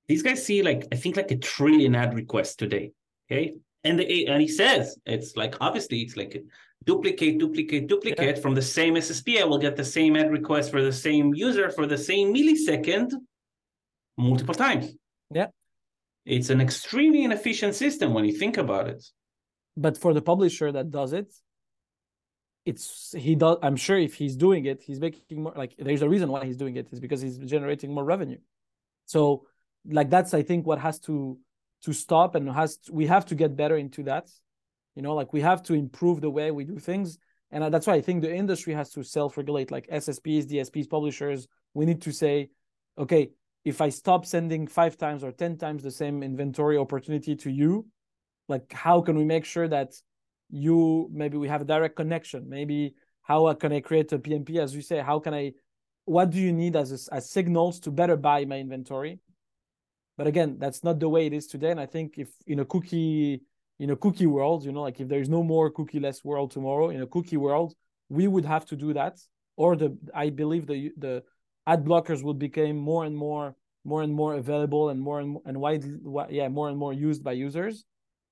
These 0.08 0.24
guys 0.24 0.46
see 0.46 0.62
like 0.62 0.88
I 0.94 0.96
think 0.96 1.18
like 1.18 1.32
a 1.32 1.38
trillion 1.38 1.96
ad 1.96 2.14
requests 2.14 2.56
today. 2.56 2.94
Okay, 3.30 3.56
and 3.84 4.00
they, 4.00 4.26
and 4.26 4.42
he 4.42 4.48
says 4.48 4.98
it's 5.06 5.36
like 5.36 5.56
obviously 5.60 6.00
it's 6.00 6.16
like 6.16 6.42
duplicate, 6.86 7.40
duplicate, 7.40 7.88
duplicate 7.88 8.38
yeah. 8.38 8.42
from 8.42 8.56
the 8.56 8.62
same 8.62 8.96
SSP. 8.96 9.42
I 9.42 9.44
will 9.44 9.58
get 9.58 9.76
the 9.76 9.84
same 9.84 10.16
ad 10.16 10.32
request 10.32 10.72
for 10.72 10.82
the 10.82 10.94
same 10.94 11.34
user 11.34 11.70
for 11.72 11.86
the 11.86 11.98
same 11.98 12.34
millisecond 12.34 13.12
multiple 14.18 14.56
times. 14.56 14.96
Yeah. 15.30 15.48
It's 16.28 16.50
an 16.50 16.60
extremely 16.60 17.24
inefficient 17.24 17.74
system 17.74 18.14
when 18.14 18.26
you 18.26 18.34
think 18.34 18.58
about 18.58 18.88
it. 18.88 19.04
But 19.78 19.98
for 19.98 20.14
the 20.14 20.22
publisher 20.22 20.72
that 20.74 20.92
does 20.92 21.14
it, 21.14 21.34
it's 22.66 23.16
he 23.18 23.34
does 23.34 23.56
i'm 23.64 23.78
sure 23.78 23.98
if 23.98 24.14
he's 24.16 24.36
doing 24.36 24.66
it 24.66 24.84
he's 24.84 25.00
making 25.00 25.42
more 25.44 25.54
like 25.56 25.74
there's 25.80 26.02
a 26.02 26.10
reason 26.10 26.30
why 26.30 26.44
he's 26.44 26.58
doing 26.58 26.76
it 26.76 26.90
is 26.92 27.00
because 27.00 27.22
he's 27.22 27.38
generating 27.38 27.94
more 27.94 28.04
revenue. 28.04 28.40
So 29.06 29.46
like 29.90 30.10
that's 30.10 30.34
i 30.34 30.44
think 30.44 30.68
what 30.68 30.80
has 30.80 31.00
to 31.08 31.40
to 31.86 31.94
stop 31.94 32.36
and 32.36 32.52
has 32.52 32.76
to, 32.78 32.92
we 32.92 33.06
have 33.06 33.26
to 33.28 33.36
get 33.36 33.56
better 33.56 33.78
into 33.78 34.04
that. 34.04 34.28
You 34.96 35.02
know 35.02 35.16
like 35.16 35.32
we 35.32 35.40
have 35.42 35.64
to 35.64 35.74
improve 35.76 36.20
the 36.20 36.30
way 36.30 36.52
we 36.52 36.66
do 36.66 36.78
things. 36.78 37.18
And 37.52 37.64
uh, 37.64 37.70
that's 37.70 37.88
why 37.88 37.94
i 37.94 38.02
think 38.02 38.22
the 38.22 38.36
industry 38.36 38.74
has 38.74 38.90
to 38.96 39.04
self-regulate 39.04 39.72
like 39.72 39.88
ssps 39.88 40.44
dsps 40.52 40.90
publishers. 40.90 41.48
We 41.74 41.86
need 41.86 42.02
to 42.02 42.12
say 42.12 42.50
okay 42.98 43.30
if 43.68 43.82
I 43.82 43.90
stop 43.90 44.26
sending 44.26 44.66
five 44.66 44.98
times 44.98 45.26
or 45.26 45.34
10 45.34 45.58
times 45.58 45.84
the 45.84 45.92
same 45.92 46.24
inventory 46.24 46.78
opportunity 46.78 47.36
to 47.36 47.52
you, 47.52 47.86
like 48.48 48.72
how 48.72 49.02
can 49.02 49.18
we 49.18 49.26
make 49.26 49.44
sure 49.44 49.68
that 49.68 49.92
you 50.50 51.10
maybe 51.12 51.36
we 51.38 51.50
have 51.50 51.60
a 51.60 51.66
direct 51.66 51.98
connection? 51.98 52.48
Maybe 52.48 52.96
how 53.24 53.54
can 53.56 53.74
I 53.74 53.82
create 53.82 54.14
a 54.14 54.20
PMP, 54.20 54.58
as 54.60 54.74
you 54.74 54.82
say? 54.82 55.00
How 55.00 55.20
can 55.20 55.34
I, 55.34 55.52
what 56.06 56.30
do 56.30 56.40
you 56.40 56.54
need 56.54 56.78
as, 56.78 57.10
as 57.12 57.30
signals 57.30 57.82
to 57.82 57.92
better 57.92 58.16
buy 58.16 58.46
my 58.46 58.58
inventory? 58.58 59.20
But 60.18 60.28
again, 60.28 60.56
that's 60.60 60.86
not 60.86 61.02
the 61.02 61.10
way 61.10 61.26
it 61.26 61.34
is 61.34 61.46
today. 61.46 61.72
And 61.72 61.80
I 61.80 61.88
think 61.88 62.18
if 62.18 62.30
in 62.48 62.60
a 62.62 62.66
cookie, 62.66 63.42
in 63.80 63.90
a 63.90 63.98
cookie 63.98 64.28
world, 64.28 64.64
you 64.64 64.72
know, 64.72 64.84
like 64.84 65.02
if 65.02 65.10
there's 65.10 65.28
no 65.28 65.44
more 65.44 65.70
cookie-less 65.72 66.24
world 66.24 66.52
tomorrow, 66.52 66.90
in 66.90 67.02
a 67.02 67.08
cookie 67.08 67.36
world, 67.36 67.76
we 68.08 68.28
would 68.28 68.46
have 68.46 68.66
to 68.68 68.78
do 68.78 68.94
that. 68.94 69.20
Or 69.58 69.76
the 69.76 69.98
I 70.16 70.30
believe 70.30 70.68
the 70.68 70.94
the 70.98 71.24
ad 71.68 71.84
blockers 71.86 72.24
will 72.24 72.34
become 72.34 72.78
more 72.78 73.06
and 73.06 73.16
more 73.16 73.56
more 73.84 74.02
and 74.02 74.14
more 74.14 74.36
available 74.36 74.90
and 74.90 75.00
more 75.00 75.20
and 75.20 75.38
and 75.46 75.60
wide 75.60 75.84
yeah 76.30 76.48
more 76.48 76.70
and 76.70 76.78
more 76.78 76.94
used 76.94 77.24
by 77.24 77.32
users 77.32 77.86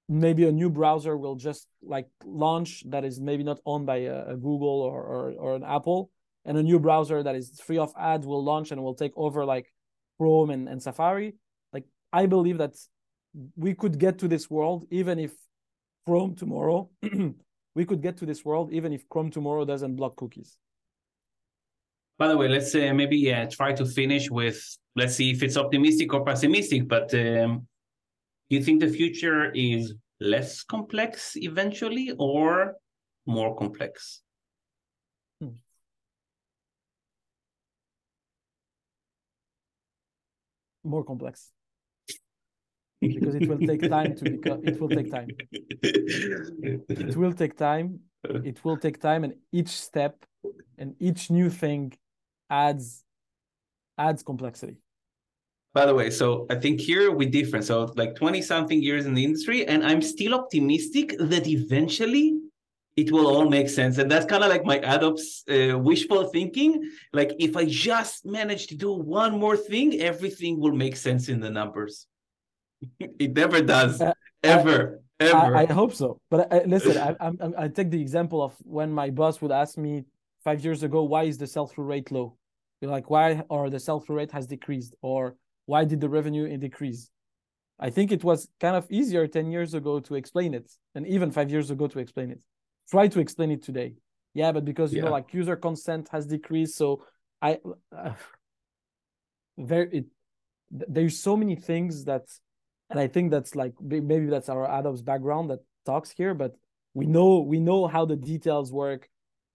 maybe 0.07 0.45
a 0.45 0.51
new 0.51 0.69
browser 0.69 1.17
will 1.17 1.35
just 1.35 1.67
like 1.81 2.07
launch 2.23 2.83
that 2.89 3.03
is 3.03 3.19
maybe 3.19 3.43
not 3.43 3.59
owned 3.65 3.85
by 3.85 3.97
a, 3.97 4.33
a 4.33 4.35
google 4.35 4.81
or, 4.81 5.01
or, 5.01 5.31
or 5.43 5.55
an 5.55 5.63
apple 5.63 6.11
and 6.45 6.57
a 6.57 6.63
new 6.63 6.79
browser 6.79 7.23
that 7.23 7.35
is 7.35 7.59
free 7.61 7.77
of 7.77 7.91
ads 7.97 8.25
will 8.25 8.43
launch 8.43 8.71
and 8.71 8.83
will 8.83 8.93
take 8.93 9.13
over 9.15 9.45
like 9.45 9.71
chrome 10.17 10.49
and, 10.49 10.69
and 10.69 10.81
safari 10.81 11.33
like 11.73 11.85
i 12.13 12.25
believe 12.25 12.57
that 12.57 12.75
we 13.55 13.73
could 13.73 13.97
get 13.97 14.19
to 14.19 14.27
this 14.27 14.49
world 14.49 14.85
even 14.91 15.19
if 15.19 15.33
Chrome 16.05 16.35
tomorrow, 16.35 16.89
we 17.75 17.85
could 17.85 18.01
get 18.01 18.17
to 18.17 18.25
this 18.25 18.45
world 18.45 18.71
even 18.71 18.93
if 18.93 19.09
Chrome 19.09 19.31
tomorrow 19.31 19.65
doesn't 19.65 19.95
block 19.95 20.15
cookies. 20.15 20.57
By 22.17 22.28
the 22.30 22.38
way, 22.38 22.47
let's 22.47 22.73
uh, 22.73 22.93
maybe 22.93 23.34
uh, 23.34 23.47
try 23.49 23.73
to 23.73 23.86
finish 23.86 24.30
with 24.30 24.60
let's 24.95 25.15
see 25.15 25.32
if 25.32 25.43
it's 25.43 25.58
optimistic 25.58 26.13
or 26.13 26.23
pessimistic. 26.23 26.88
But 26.88 27.13
um, 27.13 27.67
do 28.49 28.56
you 28.56 28.63
think 28.63 28.80
the 28.80 28.88
future 28.88 29.51
is 29.51 29.93
less 30.19 30.63
complex 30.63 31.34
eventually 31.36 32.13
or 32.17 32.75
more 33.25 33.56
complex? 33.56 34.21
Hmm. 35.41 35.49
More 40.84 41.04
complex 41.04 41.51
because 43.01 43.36
it 43.36 43.47
will 43.47 43.60
take 43.60 43.89
time 43.89 44.15
to 44.15 44.23
become 44.23 44.62
it 44.63 44.80
will 44.80 44.89
take 44.89 45.12
time 45.12 45.28
it 46.60 47.15
will 47.15 47.34
take 47.34 47.58
time 47.58 47.99
it 48.23 48.63
will 48.63 48.78
take 48.78 48.99
time 48.99 49.23
and 49.23 49.34
each 49.51 49.69
step 49.69 50.25
and 50.78 50.95
each 50.99 51.30
new 51.30 51.49
thing 51.49 51.93
adds 52.49 53.03
adds 53.97 54.23
complexity. 54.23 54.77
By 55.73 55.86
the 55.86 55.93
way 55.93 56.10
so 56.10 56.45
i 56.49 56.55
think 56.55 56.79
here 56.79 57.12
we 57.12 57.25
different 57.25 57.65
so 57.65 57.91
like 57.97 58.15
20 58.15 58.41
something 58.41 58.81
years 58.81 59.05
in 59.05 59.13
the 59.13 59.25
industry 59.25 59.67
and 59.67 59.86
i'm 59.86 60.01
still 60.01 60.34
optimistic 60.34 61.15
that 61.19 61.47
eventually 61.47 62.38
it 62.95 63.12
will 63.12 63.27
all 63.27 63.49
make 63.49 63.69
sense. 63.69 63.97
And 63.97 64.10
that's 64.10 64.25
kind 64.25 64.43
of 64.43 64.49
like 64.49 64.65
my 64.65 64.79
adops 64.79 65.43
uh, 65.49 65.77
wishful 65.77 66.25
thinking. 66.25 66.89
Like 67.13 67.31
if 67.39 67.58
i 67.58 67.65
just 67.65 68.25
manage 68.25 68.67
to 68.67 68.75
do 68.75 68.91
one 68.91 69.38
more 69.38 69.58
thing 69.58 70.01
everything 70.01 70.60
will 70.60 70.73
make 70.73 70.95
sense 70.95 71.29
in 71.29 71.39
the 71.39 71.49
numbers. 71.49 72.08
It 72.99 73.36
never 73.36 73.62
does. 73.62 74.01
Uh, 74.01 74.13
ever. 74.43 75.01
I, 75.19 75.23
ever. 75.25 75.55
I, 75.55 75.62
I, 75.63 75.65
hope 75.65 75.93
so. 75.93 76.19
But 76.29 76.53
I, 76.53 76.63
listen 76.65 76.97
I, 76.97 77.15
I, 77.19 77.63
I 77.63 77.67
take 77.67 77.89
the 77.89 78.01
example 78.01 78.43
of 78.43 78.53
when 78.63 78.91
my 78.91 79.10
boss 79.10 79.41
would 79.41 79.51
ask 79.51 79.77
me 79.77 80.03
five 80.45 80.63
years 80.63 80.84
ago 80.84 81.03
why 81.03 81.23
is 81.23 81.38
the 81.38 81.47
sell-through 81.47 81.86
rate 81.86 82.12
low? 82.12 82.38
You're 82.79 82.91
like 82.91 83.10
why 83.10 83.43
or 83.49 83.69
the 83.69 83.79
sell-through 83.79 84.17
rate 84.17 84.31
has 84.31 84.47
decreased? 84.47 84.95
Or 85.01 85.36
why 85.65 85.84
did 85.84 85.99
the 85.99 86.08
revenue 86.08 86.45
decrease? 86.58 87.10
I 87.77 87.89
think 87.89 88.13
it 88.13 88.23
was 88.23 88.47
kind 88.62 88.77
of 88.77 88.89
easier 88.89 89.27
10 89.27 89.51
years 89.51 89.73
ago 89.73 89.99
to 89.99 90.15
explain 90.15 90.53
it 90.53 90.71
and 90.93 91.05
even 91.05 91.31
five 91.31 91.51
years 91.51 91.69
ago 91.71 91.88
to 91.88 91.99
explain 91.99 92.31
it. 92.31 92.41
Try 92.89 93.10
to 93.10 93.19
explain 93.19 93.51
it 93.51 93.63
today. 93.63 93.95
Yeah 94.34 94.51
but 94.53 94.63
because 94.63 94.93
you 94.93 94.99
yeah. 94.99 95.05
know 95.05 95.12
like 95.12 95.34
user 95.34 95.58
consent 95.58 96.08
has 96.12 96.25
decreased 96.25 96.75
so 96.77 97.03
i 97.41 97.58
uh, 97.95 98.13
there 99.58 99.88
it 99.91 100.05
there's 100.71 101.17
so 101.19 101.38
many 101.38 101.55
things 101.55 102.03
that 102.03 102.23
and 102.89 102.99
i 102.99 103.08
think 103.08 103.31
that's 103.31 103.55
like 103.55 103.73
maybe 103.81 104.27
that's 104.27 104.49
our 104.49 104.67
adops 104.67 105.03
background 105.03 105.49
that 105.49 105.60
talks 105.86 106.12
here 106.12 106.34
but 106.34 106.51
we 106.95 107.05
know 107.05 107.41
we 107.41 107.60
know 107.60 107.86
how 107.86 108.05
the 108.05 108.15
details 108.15 108.71
work. 108.71 109.08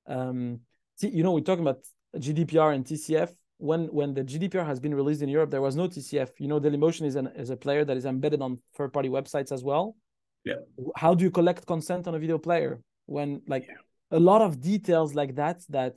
Um 0.06 0.60
you 1.02 1.22
know 1.22 1.32
we're 1.32 1.40
talking 1.40 1.66
about 1.66 1.80
gdpr 2.16 2.74
and 2.74 2.84
tcf 2.84 3.30
when 3.58 3.86
when 3.86 4.14
the 4.14 4.24
gdpr 4.24 4.64
has 4.64 4.80
been 4.80 4.94
released 4.94 5.22
in 5.22 5.28
europe 5.28 5.50
there 5.50 5.60
was 5.60 5.76
no 5.76 5.86
tcf 5.86 6.30
you 6.38 6.48
know 6.48 6.58
dailymotion 6.58 7.04
is 7.06 7.16
an 7.16 7.28
is 7.36 7.50
a 7.50 7.56
player 7.56 7.84
that 7.84 7.96
is 7.96 8.06
embedded 8.06 8.40
on 8.40 8.58
third 8.76 8.92
party 8.92 9.08
websites 9.08 9.52
as 9.52 9.62
well. 9.62 9.96
Yeah. 10.44 10.54
How 10.96 11.14
do 11.14 11.24
you 11.24 11.30
collect 11.30 11.66
consent 11.66 12.08
on 12.08 12.14
a 12.14 12.18
video 12.18 12.38
player 12.38 12.80
when 13.06 13.42
like 13.46 13.66
yeah. 13.68 14.18
a 14.18 14.20
lot 14.20 14.40
of 14.40 14.60
details 14.60 15.14
like 15.14 15.34
that 15.36 15.62
that 15.68 15.96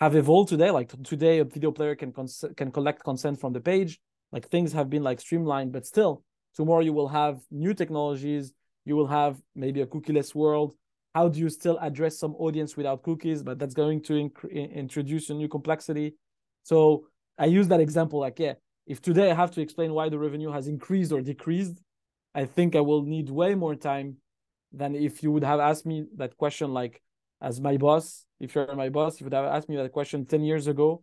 have 0.00 0.14
evolved 0.14 0.50
today? 0.50 0.70
Like 0.70 0.90
today 1.02 1.38
a 1.38 1.44
video 1.44 1.70
player 1.70 1.94
can 1.94 2.12
cons- 2.12 2.44
can 2.56 2.70
collect 2.70 3.02
consent 3.02 3.40
from 3.40 3.52
the 3.52 3.60
page. 3.60 3.98
Like 4.32 4.48
things 4.48 4.72
have 4.72 4.90
been 4.90 5.02
like 5.02 5.20
streamlined 5.20 5.72
but 5.72 5.86
still 5.86 6.22
tomorrow 6.54 6.80
you 6.80 6.92
will 6.92 7.08
have 7.08 7.40
new 7.50 7.72
technologies. 7.72 8.52
You 8.84 8.96
will 8.96 9.06
have 9.06 9.40
maybe 9.54 9.80
a 9.80 9.86
cookieless 9.86 10.34
world 10.34 10.74
how 11.14 11.28
do 11.28 11.38
you 11.38 11.48
still 11.48 11.78
address 11.80 12.18
some 12.18 12.34
audience 12.36 12.76
without 12.76 13.02
cookies 13.02 13.42
but 13.42 13.58
that's 13.58 13.74
going 13.74 14.02
to 14.02 14.12
inc- 14.14 14.74
introduce 14.74 15.30
a 15.30 15.34
new 15.34 15.48
complexity 15.48 16.14
so 16.62 17.06
i 17.38 17.44
use 17.44 17.68
that 17.68 17.80
example 17.80 18.20
like 18.20 18.38
yeah 18.38 18.54
if 18.86 19.00
today 19.00 19.30
i 19.30 19.34
have 19.34 19.50
to 19.50 19.60
explain 19.60 19.92
why 19.92 20.08
the 20.08 20.18
revenue 20.18 20.50
has 20.50 20.66
increased 20.68 21.12
or 21.12 21.20
decreased 21.20 21.80
i 22.34 22.44
think 22.44 22.76
i 22.76 22.80
will 22.80 23.02
need 23.02 23.28
way 23.30 23.54
more 23.54 23.74
time 23.74 24.16
than 24.72 24.94
if 24.94 25.22
you 25.22 25.32
would 25.32 25.44
have 25.44 25.60
asked 25.60 25.86
me 25.86 26.04
that 26.16 26.36
question 26.36 26.72
like 26.72 27.02
as 27.40 27.60
my 27.60 27.76
boss 27.76 28.26
if 28.38 28.54
you're 28.54 28.74
my 28.74 28.88
boss 28.88 29.14
if 29.14 29.20
you 29.20 29.24
would 29.26 29.34
have 29.34 29.46
asked 29.46 29.68
me 29.68 29.76
that 29.76 29.92
question 29.92 30.24
10 30.24 30.44
years 30.44 30.66
ago 30.66 31.02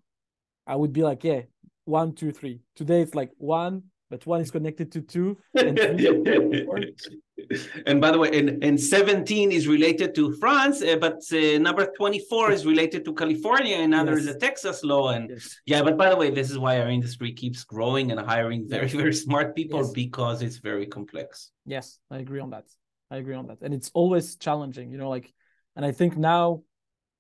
i 0.65 0.76
would 0.76 0.93
be 0.93 1.04
like 1.04 1.24
yeah 1.24 1.41
one, 1.88 2.13
two, 2.13 2.32
three. 2.32 2.60
Today 2.76 3.02
it's 3.02 3.15
like 3.15 3.32
one, 3.38 3.84
but 4.10 4.26
one 4.26 4.41
is 4.41 4.52
connected 4.52 4.91
to 4.91 5.02
two. 5.02 5.38
And, 5.56 5.80
and 7.86 8.01
by 8.01 8.12
the 8.12 8.19
way, 8.19 8.38
and, 8.38 8.63
and 8.63 8.79
17 8.79 9.51
is 9.51 9.67
related 9.67 10.15
to 10.15 10.33
France, 10.33 10.81
uh, 10.81 10.97
but 10.97 11.21
uh, 11.31 11.57
number 11.60 11.91
24 11.97 12.51
is 12.51 12.65
related 12.65 13.05
to 13.05 13.13
California, 13.13 13.77
and 13.77 13.91
now 13.91 14.03
yes. 14.03 14.25
a 14.25 14.38
Texas 14.38 14.83
law. 14.83 15.10
And 15.10 15.29
yes. 15.29 15.60
yeah, 15.65 15.81
but 15.81 15.97
by 15.97 16.10
the 16.10 16.15
way, 16.15 16.29
this 16.29 16.49
is 16.49 16.57
why 16.57 16.79
our 16.79 16.89
industry 16.89 17.33
keeps 17.33 17.63
growing 17.63 18.12
and 18.12 18.19
hiring 18.19 18.67
very, 18.67 18.88
very 18.88 19.13
smart 19.13 19.55
people 19.55 19.81
yes. 19.81 19.91
because 19.91 20.41
it's 20.41 20.57
very 20.57 20.86
complex. 20.86 21.51
Yes, 21.65 21.99
I 22.10 22.17
agree 22.17 22.39
on 22.39 22.51
that. 22.51 22.65
I 23.10 23.17
agree 23.17 23.36
on 23.36 23.47
that. 23.47 23.60
And 23.62 23.73
it's 23.73 23.91
always 23.93 24.36
challenging, 24.36 24.91
you 24.91 24.97
know, 24.97 25.10
like, 25.10 25.33
and 25.75 25.86
I 25.86 25.91
think 25.91 26.17
now 26.17 26.63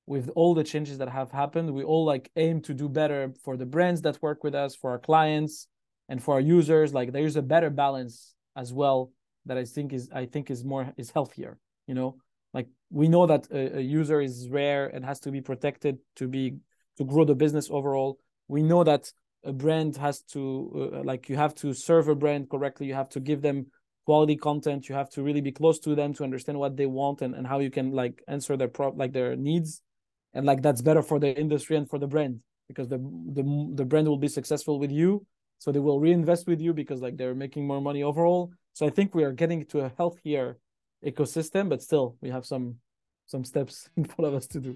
with 0.07 0.29
all 0.35 0.53
the 0.53 0.63
changes 0.63 0.97
that 0.97 1.09
have 1.09 1.31
happened 1.31 1.71
we 1.73 1.83
all 1.83 2.05
like 2.05 2.31
aim 2.37 2.61
to 2.61 2.73
do 2.73 2.89
better 2.89 3.33
for 3.43 3.57
the 3.57 3.65
brands 3.65 4.01
that 4.01 4.21
work 4.21 4.43
with 4.43 4.55
us 4.55 4.75
for 4.75 4.91
our 4.91 4.97
clients 4.97 5.67
and 6.09 6.23
for 6.23 6.35
our 6.35 6.39
users 6.39 6.93
like 6.93 7.11
there's 7.11 7.35
a 7.35 7.41
better 7.41 7.69
balance 7.69 8.33
as 8.55 8.73
well 8.73 9.11
that 9.47 9.57
i 9.57 9.65
think 9.65 9.93
is 9.93 10.09
i 10.13 10.25
think 10.25 10.51
is 10.51 10.63
more 10.63 10.93
is 10.97 11.11
healthier 11.11 11.57
you 11.87 11.95
know? 11.95 12.17
Like 12.53 12.67
we 12.89 13.07
know 13.07 13.25
that 13.25 13.47
a, 13.51 13.77
a 13.77 13.81
user 13.81 14.21
is 14.21 14.47
rare 14.49 14.87
and 14.87 15.03
has 15.03 15.19
to 15.21 15.31
be 15.31 15.41
protected 15.41 15.97
to 16.17 16.27
be 16.27 16.57
to 16.97 17.03
grow 17.03 17.25
the 17.25 17.35
business 17.35 17.69
overall. 17.71 18.19
We 18.47 18.61
know 18.61 18.83
that 18.83 19.11
a 19.43 19.53
brand 19.53 19.97
has 19.97 20.21
to 20.33 20.91
uh, 20.95 21.03
like 21.03 21.29
you 21.29 21.35
have 21.35 21.55
to 21.55 21.73
serve 21.73 22.07
a 22.07 22.15
brand 22.15 22.49
correctly. 22.49 22.87
You 22.87 22.93
have 22.93 23.09
to 23.09 23.19
give 23.19 23.41
them 23.41 23.67
quality 24.05 24.35
content. 24.35 24.87
You 24.87 24.95
have 24.95 25.09
to 25.11 25.23
really 25.23 25.41
be 25.41 25.51
close 25.51 25.79
to 25.79 25.95
them 25.95 26.13
to 26.15 26.23
understand 26.23 26.57
what 26.57 26.77
they 26.77 26.85
want 26.85 27.21
and, 27.21 27.35
and 27.35 27.45
how 27.45 27.59
you 27.59 27.69
can 27.69 27.91
like 27.91 28.23
answer 28.27 28.55
their 28.57 28.69
pro 28.69 28.89
like 28.89 29.13
their 29.13 29.35
needs. 29.35 29.81
And 30.33 30.45
like 30.45 30.61
that's 30.61 30.81
better 30.81 31.01
for 31.01 31.19
the 31.19 31.37
industry 31.37 31.77
and 31.77 31.89
for 31.89 31.99
the 31.99 32.07
brand 32.07 32.39
because 32.67 32.87
the 32.87 32.97
the 32.97 33.71
the 33.75 33.85
brand 33.85 34.07
will 34.07 34.17
be 34.17 34.27
successful 34.27 34.79
with 34.79 34.91
you 34.91 35.25
so 35.59 35.71
they 35.71 35.79
will 35.79 35.99
reinvest 35.99 36.47
with 36.47 36.59
you 36.61 36.73
because 36.73 37.01
like 37.01 37.17
they're 37.17 37.35
making 37.35 37.65
more 37.65 37.81
money 37.81 38.03
overall 38.03 38.51
so 38.73 38.85
i 38.85 38.89
think 38.89 39.13
we 39.13 39.23
are 39.23 39.31
getting 39.31 39.65
to 39.65 39.81
a 39.81 39.91
healthier 39.97 40.57
ecosystem 41.05 41.69
but 41.69 41.81
still 41.81 42.15
we 42.21 42.29
have 42.29 42.45
some 42.45 42.75
some 43.25 43.43
steps 43.43 43.89
in 43.97 44.03
front 44.03 44.27
of 44.27 44.33
us 44.33 44.47
to 44.47 44.59
do 44.59 44.75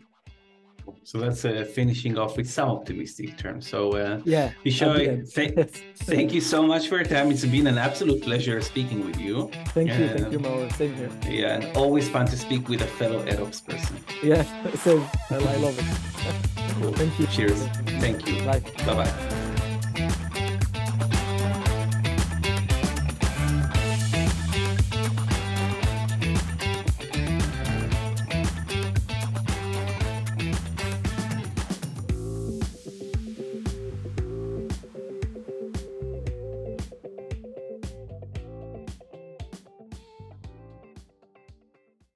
so 1.04 1.20
that's 1.20 1.46
uh, 1.46 1.66
finishing 1.74 2.18
off 2.18 2.38
with 2.38 2.50
some 2.50 2.70
optimistic 2.70 3.38
terms. 3.38 3.68
So 3.68 3.92
uh, 3.94 4.20
yeah, 4.26 4.52
Bichoï, 4.66 5.34
th- 5.34 5.54
thank 6.04 6.34
you 6.34 6.42
so 6.42 6.64
much 6.64 6.88
for 6.88 6.96
your 6.98 7.06
time. 7.06 7.32
It's 7.32 7.46
been 7.46 7.68
an 7.68 7.78
absolute 7.78 8.22
pleasure 8.22 8.62
speaking 8.62 9.06
with 9.06 9.20
you. 9.20 9.50
Thank 9.68 9.90
you, 9.90 10.10
thank 10.10 10.32
you, 10.32 10.40
Mauro. 10.40 10.70
Same 10.70 10.96
here. 10.96 11.10
Yeah, 11.28 11.56
and 11.56 11.78
always 11.78 12.10
fun 12.10 12.28
to 12.28 12.38
speak 12.38 12.70
with 12.70 12.82
a 12.82 12.88
fellow 12.88 13.24
AdOps 13.26 13.66
person. 13.66 13.98
Yeah, 14.24 14.44
so 14.76 15.04
I, 15.30 15.36
I 15.36 15.56
love 15.58 15.78
it. 15.78 16.82
cool. 16.82 16.94
Thank 16.94 17.20
you. 17.20 17.28
Cheers. 17.28 17.62
Thank 18.00 18.28
you. 18.28 18.44
Bye. 18.44 18.60
Bye 18.86 19.06
bye. 19.06 19.51